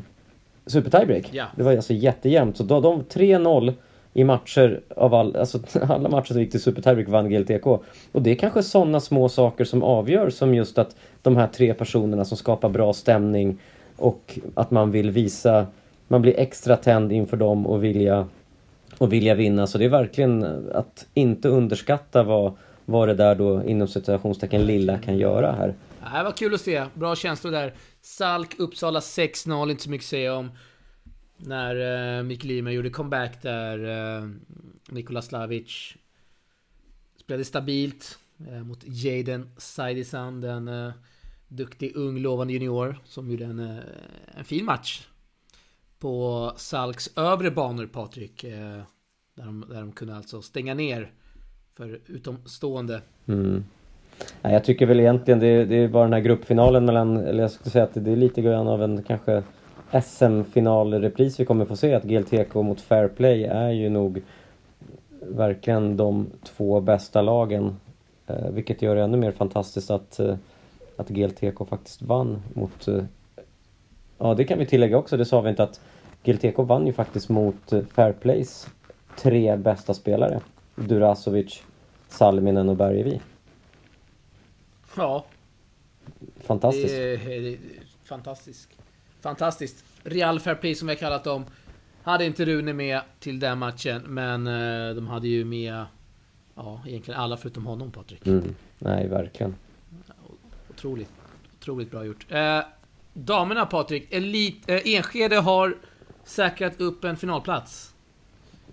Super 0.67 0.89
Tiebreak. 0.89 1.30
Ja. 1.32 1.45
Det 1.56 1.63
var 1.63 1.71
alltså 1.71 1.93
jättejämnt. 1.93 2.58
Så 2.58 2.63
då, 2.63 2.82
de 2.82 3.03
3-0 3.03 3.73
i 4.13 4.23
matcher 4.23 4.82
av 4.95 5.13
all, 5.13 5.36
alltså 5.36 5.60
alla 5.82 6.10
matcher 6.10 6.27
som 6.27 6.41
gick 6.41 6.51
till 6.51 6.62
Super 6.62 6.82
Tiebreak 6.82 7.10
vann 7.10 7.30
GLTK. 7.30 7.67
Och 8.12 8.21
det 8.21 8.32
är 8.32 8.36
kanske 8.36 8.63
sådana 8.63 8.99
små 8.99 9.30
saker 9.30 9.65
som 9.65 9.84
avgör 9.84 10.30
som 10.30 10.56
just 10.56 10.77
att 10.77 10.95
de 11.21 11.38
här 11.38 11.47
tre 11.47 11.73
personerna 11.73 12.25
som 12.25 12.38
skapar 12.38 12.69
bra 12.69 12.93
stämning 12.93 13.58
och 13.97 14.39
att 14.53 14.71
man 14.71 14.91
vill 14.91 15.12
visa, 15.12 15.65
man 16.08 16.21
blir 16.21 16.39
extra 16.39 16.75
tänd 16.75 17.12
inför 17.12 17.38
dem 17.38 17.67
och 17.67 17.84
vilja, 17.84 18.27
och 18.97 19.13
vilja 19.13 19.36
vinna. 19.36 19.67
Så 19.67 19.77
det 19.77 19.86
är 19.86 19.89
verkligen 19.89 20.67
att 20.73 21.06
inte 21.13 21.49
underskatta 21.49 22.23
vad, 22.23 22.53
vad 22.86 23.08
det 23.08 23.13
där 23.13 23.36
då 23.36 23.63
inom 23.63 23.88
citationstecken 23.88 24.65
lilla 24.65 24.97
kan 24.97 25.17
göra 25.17 25.51
här. 25.51 25.73
Äh, 26.07 26.17
Det 26.17 26.23
var 26.23 26.31
kul 26.37 26.53
att 26.53 26.61
se. 26.61 26.85
Bra 26.93 27.15
känslor 27.15 27.51
där. 27.51 27.75
Salk, 28.01 28.59
Uppsala 28.59 28.99
6-0, 28.99 29.71
inte 29.71 29.83
så 29.83 29.89
mycket 29.89 30.05
att 30.05 30.09
säga 30.09 30.33
om. 30.35 30.51
När 31.37 32.17
eh, 32.17 32.23
Mikael 32.23 32.51
Ymer 32.51 32.71
gjorde 32.71 32.89
comeback 32.89 33.41
där. 33.41 33.83
Eh, 34.19 34.29
Nikola 34.89 35.21
Slavic 35.21 35.93
spelade 37.17 37.45
stabilt 37.45 38.19
eh, 38.47 38.63
mot 38.63 38.83
Jaden 38.85 39.49
Saidisan, 39.57 40.41
den 40.41 40.67
eh, 40.67 40.91
duktig, 41.47 41.95
ung, 41.95 42.17
lovande 42.19 42.53
junior 42.53 42.99
som 43.05 43.31
gjorde 43.31 43.45
en, 43.45 43.59
eh, 43.59 43.83
en 44.37 44.45
fin 44.45 44.65
match. 44.65 45.07
På 45.99 46.53
Salks 46.57 47.09
övre 47.17 47.51
banor, 47.51 47.85
Patrik. 47.85 48.43
Eh, 48.43 48.81
där, 49.35 49.45
de, 49.45 49.65
där 49.69 49.79
de 49.79 49.91
kunde 49.91 50.15
alltså 50.15 50.41
stänga 50.41 50.73
ner 50.73 51.11
för 51.75 52.01
utomstående. 52.05 53.01
Mm. 53.25 53.63
Ja, 54.41 54.51
jag 54.51 54.63
tycker 54.63 54.86
väl 54.86 54.99
egentligen 54.99 55.39
det, 55.39 55.65
det 55.65 55.75
är 55.75 55.88
bara 55.88 56.03
den 56.03 56.13
här 56.13 56.19
gruppfinalen 56.19 56.86
mellan, 56.86 57.17
eller 57.17 57.41
jag 57.41 57.51
skulle 57.51 57.71
säga 57.71 57.84
att 57.84 57.93
det 57.93 58.12
är 58.12 58.15
lite 58.15 58.41
grann 58.41 58.67
av 58.67 58.84
en 58.84 59.03
kanske 59.03 59.43
SM-finalrepris 59.91 61.39
vi 61.39 61.45
kommer 61.45 61.65
få 61.65 61.75
se. 61.75 61.93
Att 61.93 62.03
GLTK 62.03 62.53
mot 62.53 62.82
Fairplay 62.82 63.43
är 63.43 63.69
ju 63.69 63.89
nog 63.89 64.21
verkligen 65.21 65.97
de 65.97 66.27
två 66.43 66.80
bästa 66.80 67.21
lagen. 67.21 67.77
Eh, 68.27 68.49
vilket 68.49 68.82
gör 68.82 68.95
det 68.95 69.03
ännu 69.03 69.17
mer 69.17 69.32
fantastiskt 69.32 69.91
att, 69.91 70.19
eh, 70.19 70.36
att 70.97 71.10
GLTK 71.10 71.65
faktiskt 71.65 72.01
vann 72.01 72.41
mot... 72.53 72.88
Eh, 72.88 73.03
ja, 74.17 74.34
det 74.34 74.43
kan 74.43 74.60
vi 74.60 74.65
tillägga 74.65 74.97
också, 74.97 75.17
det 75.17 75.25
sa 75.25 75.41
vi 75.41 75.49
inte 75.49 75.63
att 75.63 75.82
GLTK 76.23 76.63
vann 76.63 76.88
ju 76.88 76.93
faktiskt 76.93 77.30
mot 77.30 77.73
eh, 77.73 77.82
Fairplays 77.82 78.67
tre 79.17 79.56
bästa 79.56 79.93
spelare. 79.93 80.39
Durasovic, 80.75 81.63
Salminen 82.10 82.69
och 82.69 82.75
Bergevi. 82.75 83.19
Ja. 84.97 85.25
Fantastiskt. 86.39 86.95
Det 86.95 87.39
det 87.39 87.57
fantastiskt. 88.03 88.69
Fantastiskt. 89.21 89.83
Real 90.03 90.39
Fair 90.39 90.55
Play 90.55 90.75
som 90.75 90.88
vi 90.88 90.93
har 90.93 90.99
kallat 90.99 91.23
dem. 91.23 91.45
Hade 92.03 92.25
inte 92.25 92.45
Rune 92.45 92.73
med 92.73 93.01
till 93.19 93.39
den 93.39 93.57
matchen, 93.57 94.01
men 94.05 94.47
eh, 94.47 94.95
de 94.95 95.07
hade 95.07 95.27
ju 95.27 95.45
med 95.45 95.86
Ja, 96.57 96.81
egentligen 96.88 97.19
alla 97.19 97.38
förutom 97.38 97.65
honom 97.65 97.91
Patrik. 97.91 98.27
Mm. 98.27 98.55
Nej, 98.79 99.07
verkligen. 99.07 99.55
Otroligt. 100.69 101.10
Otroligt 101.60 101.91
bra 101.91 102.05
gjort. 102.05 102.25
Eh, 102.29 102.60
damerna 103.13 103.65
Patrik, 103.65 104.13
Elit, 104.13 104.69
eh, 104.69 104.81
Enskede 104.86 105.36
har 105.36 105.75
säkrat 106.23 106.81
upp 106.81 107.03
en 107.03 107.17
finalplats. 107.17 107.93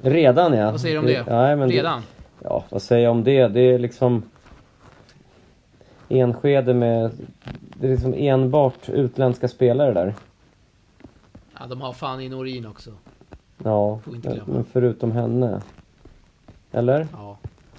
Redan 0.03 0.53
ja. 0.53 0.71
Vad 0.71 0.81
säger 0.81 0.95
du 0.95 0.99
om 0.99 1.07
det? 1.07 1.25
Nej, 1.27 1.57
men 1.57 1.71
Redan? 1.71 2.01
Det, 2.01 2.07
ja, 2.45 2.65
vad 2.69 2.83
säger 2.83 3.05
jag 3.05 3.11
om 3.11 3.25
det? 3.25 3.49
Det 3.49 3.61
är 3.61 3.79
liksom... 3.79 4.23
Enskede 6.09 6.75
med... 6.75 7.11
Det 7.75 7.87
är 7.87 7.91
liksom 7.91 8.15
enbart 8.17 8.89
utländska 8.89 9.49
spelare 9.49 9.93
där. 9.93 10.15
Ja, 11.59 11.67
de 11.67 11.81
har 11.81 11.93
fan 11.93 12.21
in 12.21 12.35
Orin 12.35 12.67
också. 12.67 12.91
Ja, 13.65 13.99
men 14.47 14.65
förutom 14.65 15.13
henne. 15.13 15.61
Eller? 16.73 17.07
Ja. 17.13 17.37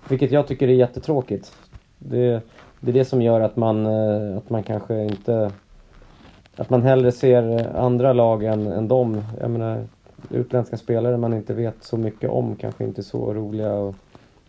Vilket 0.09 0.31
jag 0.31 0.47
tycker 0.47 0.67
är 0.67 0.73
jättetråkigt. 0.73 1.57
Det, 1.97 2.41
det 2.79 2.91
är 2.91 2.93
det 2.93 3.05
som 3.05 3.21
gör 3.21 3.41
att 3.41 3.55
man, 3.55 3.85
eh, 3.85 4.37
att 4.37 4.49
man 4.49 4.63
kanske 4.63 5.03
inte... 5.03 5.51
Att 6.55 6.69
man 6.69 6.81
hellre 6.81 7.11
ser 7.11 7.75
andra 7.75 8.13
lag 8.13 8.43
än, 8.43 8.67
än 8.67 8.87
dem. 8.87 9.23
Jag 9.41 9.51
menar, 9.51 9.83
utländska 10.29 10.77
spelare 10.77 11.17
man 11.17 11.33
inte 11.33 11.53
vet 11.53 11.83
så 11.83 11.97
mycket 11.97 12.29
om 12.29 12.55
kanske 12.55 12.83
inte 12.83 13.01
är 13.01 13.03
så 13.03 13.33
roliga 13.33 13.87
att, 13.87 13.95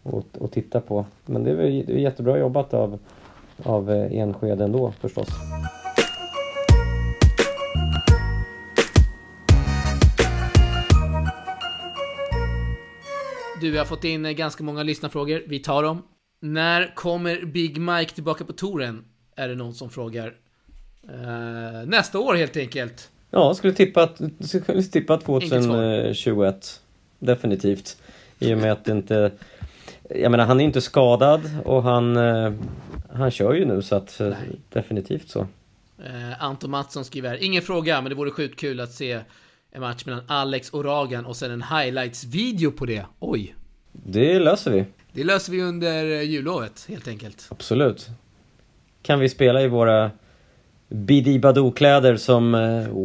att, 0.03 0.43
att 0.43 0.53
titta 0.53 0.81
på. 0.81 1.05
Men 1.27 1.45
det 1.45 1.51
är, 1.51 1.57
det 1.57 1.93
är 1.93 1.99
jättebra 1.99 2.39
jobbat 2.39 2.75
av, 2.75 2.99
av 3.63 3.91
eh, 3.91 4.19
Enskede 4.19 4.65
ändå 4.65 4.93
förstås. 5.01 5.29
Du, 13.61 13.71
vi 13.71 13.79
har 13.79 13.85
fått 13.85 14.05
in 14.05 14.27
eh, 14.27 14.33
ganska 14.33 14.65
många 14.65 14.83
lyssnarfrågor. 14.83 15.43
Vi 15.47 15.59
tar 15.59 15.83
dem. 15.83 16.03
När 16.41 16.95
kommer 16.95 17.45
Big 17.45 17.81
Mike 17.81 18.15
tillbaka 18.15 18.45
på 18.45 18.53
touren? 18.53 19.05
Är 19.37 19.49
det 19.49 19.55
någon 19.55 19.75
som 19.75 19.91
frågar. 19.91 20.35
Eh, 21.09 21.87
nästa 21.87 22.19
år 22.19 22.35
helt 22.35 22.57
enkelt. 22.57 23.11
Ja, 23.31 23.55
skulle 23.55 23.73
tippa, 23.73 24.03
att, 24.03 24.21
skulle 24.41 24.83
tippa 24.83 25.15
Enkelt 25.15 25.65
svar. 25.65 25.99
2021. 26.03 26.81
Definitivt. 27.19 27.97
I 28.39 28.55
och 28.55 28.59
med 28.59 28.73
att 28.73 28.85
det 28.85 28.93
inte... 28.93 29.31
Jag 30.11 30.31
menar, 30.31 30.47
han 30.47 30.61
är 30.61 30.65
inte 30.65 30.81
skadad 30.81 31.51
och 31.65 31.83
han, 31.83 32.17
eh, 32.17 32.53
han 33.15 33.31
kör 33.31 33.55
ju 33.55 33.65
nu 33.65 33.83
så 33.83 33.97
att 33.97 34.21
eh, 34.21 34.29
Nej. 34.29 34.61
definitivt 34.69 35.29
så. 35.29 35.41
Eh, 36.05 36.45
Anton 36.45 36.71
Mattsson 36.71 37.05
skriver 37.05 37.29
här. 37.29 37.45
Ingen 37.45 37.63
fråga, 37.63 38.01
men 38.01 38.11
det 38.11 38.17
vore 38.17 38.31
sjukt 38.31 38.61
kul 38.61 38.81
att 38.81 38.93
se 38.93 39.21
en 39.71 39.81
match 39.81 40.05
mellan 40.07 40.23
Alex 40.27 40.71
och 40.71 40.85
Ragan 40.85 41.27
och 41.27 41.37
sen 41.37 41.51
en 41.51 41.63
highlights-video 41.63 42.71
på 42.71 42.87
det. 42.87 43.07
Oj. 43.19 43.55
Det 43.93 44.39
löser 44.39 44.71
vi. 44.71 44.85
Det 45.13 45.25
löser 45.25 45.53
vi 45.53 45.63
under 45.63 46.05
eh, 46.05 46.23
jullovet, 46.23 46.87
helt 46.89 47.09
enkelt. 47.09 47.47
Absolut. 47.51 48.09
Kan 49.03 49.21
vi 49.21 49.29
spela 49.29 49.63
i 49.63 49.69
våra 49.69 50.11
Bidi 50.89 51.39
Badoo-kläder 51.39 52.17
som 52.17 52.53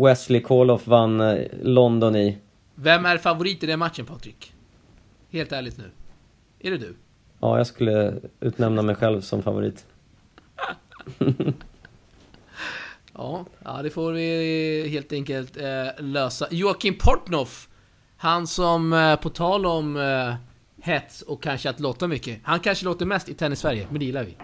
Wesley 0.04 0.42
Coloff 0.42 0.88
vann 0.88 1.38
London 1.62 2.16
i? 2.16 2.38
Vem 2.76 3.06
är 3.06 3.18
favorit 3.18 3.64
i 3.64 3.66
den 3.66 3.80
matchen, 3.80 4.06
Patrik? 4.06 4.54
Helt 5.32 5.52
ärligt 5.52 5.78
nu. 5.78 5.84
Är 6.64 6.72
det 6.72 6.78
du? 6.78 6.96
Ja, 7.40 7.58
jag 7.58 7.68
skulle 7.68 8.14
utnämna 8.40 8.82
mig 8.82 8.96
själv 8.96 9.22
som 9.22 9.44
favorit. 9.44 9.86
Ja, 13.14 13.46
ja 13.64 13.82
det 13.84 13.90
får 13.90 14.12
vi 14.12 14.88
helt 14.90 15.14
enkelt 15.14 15.58
eh, 15.58 16.04
lösa. 16.04 16.48
Joakim 16.52 16.98
Portnoff. 16.98 17.70
Han 18.18 18.48
som, 18.48 18.94
eh, 18.94 19.16
på 19.16 19.30
tal 19.30 19.66
om 19.66 19.98
eh, 19.98 20.34
hets 20.82 21.22
och 21.22 21.44
kanske 21.44 21.70
att 21.70 21.80
låta 21.80 22.08
mycket. 22.08 22.40
Han 22.44 22.60
kanske 22.60 22.86
låter 22.86 23.06
mest 23.06 23.30
i 23.30 23.34
Tennis-Sverige, 23.34 23.88
men 23.90 24.00
det 24.00 24.06
gillar 24.06 24.24
vi. 24.24 24.38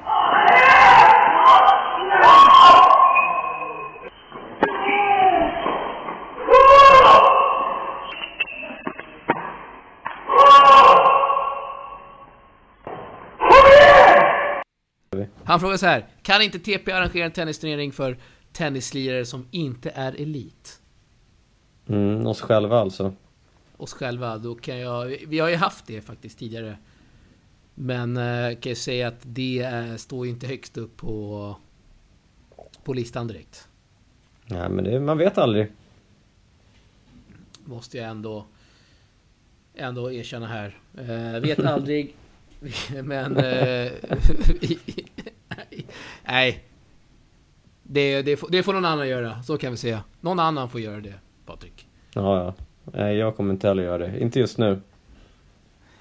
Han 15.48 15.60
frågar 15.60 15.78
så 15.78 15.86
här. 15.86 16.06
Kan 16.22 16.42
inte 16.42 16.60
TP 16.60 16.92
arrangera 16.92 17.26
en 17.26 17.32
tennisturnering 17.32 17.92
för 17.92 18.18
tennislirare 18.52 19.26
som 19.26 19.48
inte 19.52 19.90
är 19.90 20.22
elit? 20.22 20.82
Mm, 21.88 22.28
oss 22.28 22.42
själva 22.42 22.80
alltså. 22.80 23.14
Oss 23.78 23.94
själva, 23.94 24.38
då 24.38 24.56
kan 24.56 24.80
jag... 24.80 25.06
Vi 25.28 25.40
har 25.40 25.50
ju 25.50 25.56
haft 25.56 25.88
det 25.88 26.02
faktiskt 26.02 26.40
tidigare. 26.40 26.78
Men 27.76 28.18
eh, 28.18 28.60
kan 28.60 28.70
jag 28.70 28.78
säga 28.78 29.08
att 29.08 29.20
det 29.22 29.60
eh, 29.60 29.96
står 29.96 30.26
ju 30.26 30.32
inte 30.32 30.48
högst 30.48 30.78
upp 30.78 30.98
på, 30.98 31.56
på 32.84 32.94
listan 32.94 33.28
direkt. 33.28 33.68
Nej, 34.46 34.70
men 34.70 34.84
det, 34.84 35.00
man 35.00 35.18
vet 35.18 35.38
aldrig. 35.38 35.72
Måste 37.66 37.98
jag 37.98 38.10
ändå, 38.10 38.46
ändå 39.76 40.12
erkänna 40.12 40.48
här. 40.48 40.78
Eh, 40.98 41.42
vet 41.42 41.60
aldrig. 41.60 42.16
men... 43.04 43.38
Eh, 43.38 43.92
nej. 46.28 46.64
Det, 47.84 48.22
det, 48.22 48.38
får, 48.38 48.50
det 48.50 48.64
får 48.64 48.74
någon 48.74 48.86
annan 48.86 49.08
göra, 49.08 49.44
så 49.44 49.58
kan 49.58 49.72
vi 49.72 49.78
säga. 49.78 50.04
Någon 50.22 50.40
annan 50.40 50.70
får 50.70 50.82
göra 50.82 51.00
det, 51.02 51.14
Patrik. 51.46 51.88
Ja, 52.14 52.44
ja. 52.44 52.54
Nej, 52.94 53.18
jag 53.18 53.36
kommer 53.36 53.54
inte 53.54 53.68
heller 53.68 53.84
göra 53.84 53.98
det. 53.98 54.20
Inte 54.20 54.40
just 54.40 54.58
nu. 54.58 54.82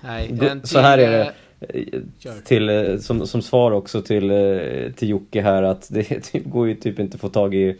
Nej, 0.01 0.39
en 0.41 0.67
så 0.67 0.79
här 0.79 0.97
till, 0.97 1.07
är 1.07 1.11
det. 1.11 1.33
eh, 1.61 2.01
Kör. 2.19 2.41
Till, 2.41 2.69
eh, 2.69 2.99
som, 2.99 3.27
som 3.27 3.43
svar 3.43 3.71
också 3.71 4.03
till, 4.03 4.31
eh, 4.31 4.93
till 4.93 5.09
Jocke 5.09 5.43
här 5.43 5.63
att 5.63 5.89
det 5.91 6.21
typ, 6.33 6.45
går 6.45 6.69
ju 6.69 6.75
typ 6.75 6.99
inte 6.99 7.15
att 7.15 7.21
få 7.21 7.29
tag 7.29 7.55
i 7.55 7.77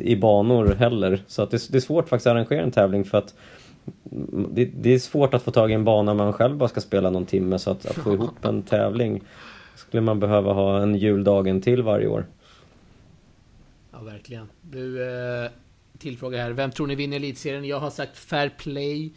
i 0.00 0.16
banor 0.16 0.74
heller. 0.74 1.22
Så 1.26 1.42
att 1.42 1.50
det, 1.50 1.72
det 1.72 1.78
är 1.78 1.80
svårt 1.80 2.08
faktiskt 2.08 2.26
att 2.26 2.30
arrangera 2.30 2.62
en 2.62 2.70
tävling 2.70 3.04
för 3.04 3.18
att 3.18 3.34
det, 4.50 4.64
det, 4.64 4.94
är 4.94 4.98
svårt 4.98 5.34
att 5.34 5.42
få 5.42 5.50
tag 5.50 5.70
i 5.70 5.74
en 5.74 5.84
bana 5.84 6.14
man 6.14 6.32
själv 6.32 6.56
bara 6.56 6.68
ska 6.68 6.80
spela 6.80 7.10
någon 7.10 7.26
timme 7.26 7.58
så 7.58 7.70
att, 7.70 7.86
att 7.86 7.96
få 7.96 8.14
ihop 8.14 8.44
en 8.44 8.62
tävling 8.62 9.22
skulle 9.78 10.00
man 10.00 10.20
behöva 10.20 10.52
ha 10.52 10.82
en 10.82 10.94
juldagen 10.94 11.60
till 11.60 11.82
varje 11.82 12.06
år. 12.06 12.26
Ja, 13.92 13.98
verkligen. 13.98 14.48
Du, 14.62 15.02
eh, 15.02 15.50
tillfråga 15.98 16.42
här. 16.42 16.50
Vem 16.50 16.70
tror 16.70 16.86
ni 16.86 16.94
vinner 16.94 17.16
elitserien? 17.16 17.64
Jag 17.64 17.80
har 17.80 17.90
sagt 17.90 18.18
fair 18.18 18.48
play 18.58 19.12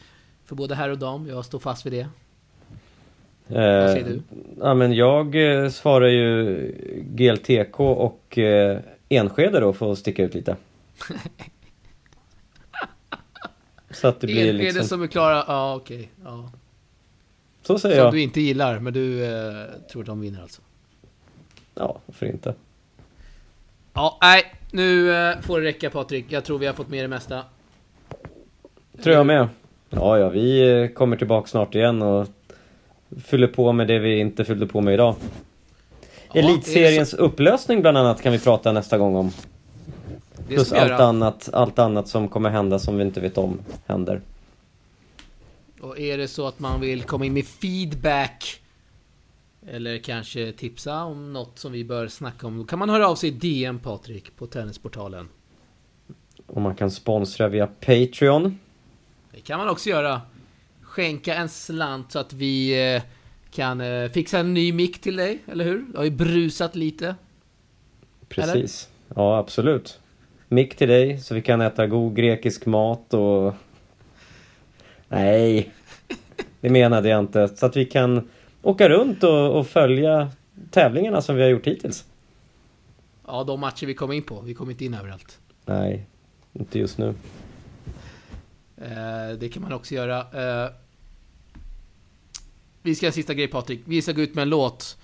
för 0.46 0.56
både 0.56 0.76
herr 0.76 0.90
och 0.90 0.98
dam. 0.98 1.28
Jag 1.28 1.46
står 1.46 1.60
fast 1.60 1.86
vid 1.86 1.94
det. 1.94 2.00
Eh, 2.00 3.82
Vad 3.82 3.92
säger 3.92 4.06
du? 4.06 4.22
Ja, 4.60 4.74
men 4.74 4.94
jag 4.94 5.36
eh, 5.64 5.70
svarar 5.70 6.08
ju 6.08 6.76
GLTK 6.98 7.80
och 7.80 8.38
eh, 8.38 8.80
Enskede 9.10 9.60
då 9.60 9.74
för 9.74 9.92
att 9.92 9.98
sticka 9.98 10.24
ut 10.24 10.34
lite. 10.34 10.56
Så 13.90 14.08
att 14.08 14.20
det 14.20 14.28
blir 14.28 14.50
Enskede 14.50 14.64
liksom... 14.64 14.84
som 14.84 15.02
är 15.02 15.08
klara, 15.08 15.44
ja 15.48 15.76
okej. 15.76 15.98
Okay. 15.98 16.08
Ja. 16.24 16.52
Så 17.62 17.80
säger 17.80 17.96
som 17.96 18.04
jag. 18.04 18.12
Som 18.12 18.18
du 18.18 18.22
inte 18.22 18.42
gillar, 18.42 18.80
men 18.80 18.94
du 18.94 19.26
eh, 19.26 19.66
tror 19.92 20.02
att 20.02 20.08
de 20.08 20.22
vinner 20.22 20.42
alltså? 20.42 20.62
Ja, 21.76 22.00
varför 22.06 22.26
inte? 22.26 22.54
Ja, 23.94 24.18
nej. 24.22 24.44
Nu 24.72 25.16
eh, 25.16 25.40
får 25.42 25.60
det 25.62 25.68
räcka 25.68 25.90
Patrik. 25.90 26.26
Jag 26.30 26.46
tror 26.46 26.60
vi 26.60 26.66
har 26.66 26.74
fått 26.74 26.90
med 26.90 27.04
det 27.04 27.08
mesta. 27.08 27.44
Tror 29.04 29.16
jag 29.16 29.26
med. 29.26 29.48
Ja, 29.90 30.18
ja, 30.18 30.30
vi 30.30 30.72
eh, 30.82 30.88
kommer 30.88 31.18
tillbaka 31.18 31.48
snart 31.48 31.76
igen 31.76 32.02
och 32.02 32.28
fyller 33.24 33.48
på 33.48 33.72
med 33.72 33.88
det 33.88 34.00
vi 34.00 34.20
inte 34.20 34.46
fyllde 34.46 34.68
på 34.68 34.82
med 34.82 34.94
idag. 34.94 35.16
Ja, 36.34 36.40
Elitseriens 36.40 37.14
upplösning 37.14 37.82
bland 37.82 37.98
annat 37.98 38.22
kan 38.22 38.32
vi 38.32 38.40
prata 38.40 38.72
nästa 38.72 38.98
gång 38.98 39.16
om. 39.16 39.32
Plus 40.48 40.74
allt 40.74 40.92
annat, 40.92 41.50
allt 41.54 41.80
annat 41.80 42.08
som 42.08 42.28
kommer 42.28 42.50
hända 42.50 42.80
som 42.80 42.98
vi 42.98 43.04
inte 43.04 43.20
vet 43.20 43.38
om 43.38 43.60
händer. 43.86 44.22
Och 45.82 46.00
är 46.00 46.18
det 46.18 46.28
så 46.28 46.48
att 46.48 46.60
man 46.60 46.82
vill 46.82 47.04
komma 47.04 47.26
in 47.26 47.34
med 47.34 47.46
feedback 47.46 48.62
eller 49.68 49.98
kanske 49.98 50.52
tipsa 50.52 51.04
om 51.04 51.34
något 51.34 51.60
som 51.60 51.72
vi 51.72 51.84
bör 51.84 52.08
snacka 52.08 52.48
om. 52.48 52.58
Då 52.58 52.64
kan 52.64 52.80
man 52.80 52.90
höra 52.90 53.08
av 53.08 53.16
sig 53.16 53.30
i 53.30 53.32
DM 53.32 53.80
Patrik 53.80 54.36
på 54.36 54.48
Tennisportalen. 54.48 55.30
Och 56.48 56.62
man 56.62 56.76
kan 56.76 56.92
sponsra 56.92 57.48
via 57.48 57.68
Patreon. 57.68 58.60
Det 59.32 59.40
kan 59.40 59.60
man 59.60 59.70
också 59.70 59.90
göra. 59.90 60.22
Skänka 60.82 61.36
en 61.36 61.50
slant 61.50 62.12
så 62.12 62.20
att 62.20 62.34
vi 62.34 62.86
eh, 62.96 63.02
kan 63.52 63.82
eh, 63.82 64.10
fixa 64.10 64.40
en 64.40 64.54
ny 64.54 64.74
mick 64.74 65.02
till 65.02 65.16
dig, 65.16 65.40
eller 65.48 65.66
hur? 65.66 65.86
Det 65.92 65.98
har 65.98 66.06
ju 66.06 66.12
brusat 66.12 66.76
lite. 66.76 67.16
Precis. 68.30 68.90
Eller? 69.10 69.22
Ja, 69.22 69.38
absolut. 69.38 70.00
Mick 70.48 70.76
till 70.76 70.88
dig 70.88 71.18
så 71.18 71.36
vi 71.36 71.42
kan 71.42 71.62
äta 71.62 71.88
god 71.88 72.16
grekisk 72.16 72.66
mat 72.66 73.14
och... 73.14 73.54
Nej, 75.12 75.72
det 76.62 76.70
menade 76.70 77.10
jag 77.10 77.20
inte. 77.20 77.48
Så 77.48 77.66
att 77.66 77.76
vi 77.76 77.86
kan 77.86 78.30
åka 78.62 78.90
runt 78.90 79.24
och, 79.24 79.60
och 79.60 79.68
följa 79.68 80.32
tävlingarna 80.70 81.22
som 81.22 81.36
vi 81.36 81.42
har 81.42 81.50
gjort 81.50 81.68
hittills. 81.68 82.06
Ja, 83.28 83.44
de 83.44 83.60
matcher 83.60 83.86
vi 83.86 83.94
kom 83.94 84.12
in 84.12 84.24
på. 84.24 84.42
Vi 84.42 84.54
kom 84.54 84.70
inte 84.70 84.86
in 84.86 84.94
överallt. 84.94 85.40
Nej, 85.66 86.06
inte 86.54 86.80
just 86.80 86.98
nu. 86.98 87.14
Eh, 88.78 89.38
det 89.40 89.50
kan 89.54 89.62
man 89.62 89.74
också 89.74 89.96
göra. 89.96 90.20
Eh, 90.20 90.72
vi 92.82 92.96
ska 92.96 93.06
ha 93.06 93.10
en 93.10 93.14
sista 93.14 93.34
grej 93.34 93.48
Patrik. 93.48 93.82
Vi 93.86 94.02
ska 94.02 94.12
gå 94.12 94.22
ut 94.22 94.36
med 94.36 94.42
en 94.42 94.50
låt. 94.50 94.98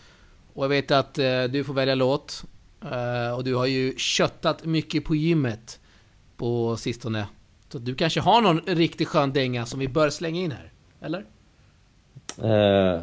Och 0.53 0.63
jag 0.63 0.69
vet 0.69 0.91
att 0.91 1.19
eh, 1.19 1.43
du 1.43 1.63
får 1.63 1.73
välja 1.73 1.95
låt. 1.95 2.43
Och 3.35 3.43
du 3.43 3.55
har 3.55 3.65
ju 3.65 3.95
köttat 3.97 4.65
mycket 4.65 5.05
på 5.05 5.15
gymmet 5.15 5.79
på 6.37 6.77
sistone. 6.77 7.27
Så 7.71 7.77
du 7.77 7.95
kanske 7.95 8.19
har 8.19 8.41
någon 8.41 8.61
riktigt 8.65 9.07
skön 9.07 9.33
dänga 9.33 9.65
som 9.65 9.79
vi 9.79 9.87
bör 9.87 10.09
slänga 10.09 10.41
in 10.41 10.51
här? 10.51 10.71
Eller? 11.01 11.25
Uh, 12.43 13.01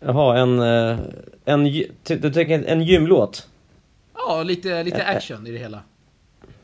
Jaha, 0.00 0.38
en, 0.38 0.60
eh, 0.60 0.98
en, 1.44 1.64
du 2.04 2.32
tänker 2.32 2.64
en 2.64 2.82
gymlåt? 2.82 3.48
Ja, 4.14 4.42
lite, 4.42 4.82
lite 4.82 5.04
action 5.04 5.46
i 5.46 5.50
det 5.50 5.58
hela. 5.58 5.82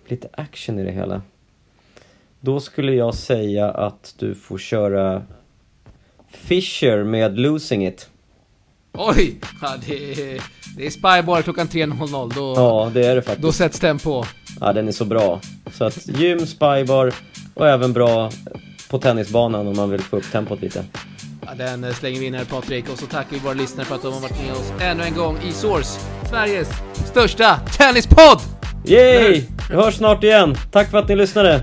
Lite 0.07 0.29
action 0.33 0.79
i 0.79 0.85
det 0.85 0.91
hela. 0.91 1.23
Då 2.41 2.61
skulle 2.61 2.95
jag 2.95 3.15
säga 3.15 3.71
att 3.71 4.15
du 4.19 4.35
får 4.35 4.59
köra 4.59 5.23
Fisher 6.29 7.05
med 7.05 7.39
Losing 7.39 7.87
It. 7.87 8.11
Oj! 8.93 9.41
Ja, 9.63 9.75
det, 9.87 10.13
är, 10.13 10.43
det 10.77 10.87
är 10.87 10.91
Spybar 10.91 11.43
klockan 11.43 11.69
3.00. 11.69 12.33
Då, 12.35 12.55
ja, 12.57 12.91
det 12.95 13.07
är 13.07 13.15
det 13.15 13.23
faktiskt. 13.23 13.43
Då 13.43 13.53
sätts 13.53 13.81
den 13.81 13.99
på. 13.99 14.25
Ja, 14.61 14.73
den 14.73 14.89
är 14.89 14.93
så 14.93 15.05
bra. 15.05 15.41
Så 15.73 15.85
att 15.85 16.09
gym, 16.09 16.47
Spybar 16.47 17.15
och 17.57 17.69
även 17.69 17.93
bra 17.93 18.31
på 18.91 18.99
tennisbanan 18.99 19.67
om 19.67 19.77
man 19.77 19.91
vill 19.91 20.01
få 20.01 20.17
upp 20.17 20.33
tempot 20.33 20.61
lite. 20.61 20.85
Ja, 21.47 21.55
den 21.55 21.85
eh, 21.85 21.93
slänger 21.93 22.21
vi 22.21 22.27
in 22.27 22.35
här 22.35 22.45
Patrik 22.45 22.89
och 22.93 22.99
så 22.99 23.07
tackar 23.07 23.31
vi 23.31 23.39
våra 23.39 23.55
lyssnare 23.55 23.87
för 23.87 23.95
att 23.95 24.03
de 24.03 24.13
har 24.13 24.21
varit 24.21 24.43
med 24.43 24.53
oss 24.53 24.73
ännu 24.81 25.03
en 25.03 25.15
gång 25.15 25.39
i 25.49 25.53
Source, 25.53 26.01
Sveriges 26.31 26.69
största 26.95 27.57
tennispodd! 27.57 28.41
Yay! 28.85 29.43
Vi 29.71 29.75
hörs 29.75 29.95
snart 29.95 30.25
igen. 30.25 30.57
Tack 30.71 30.91
för 30.91 30.99
att 30.99 31.09
ni 31.09 31.17
lyssnade. 31.17 31.63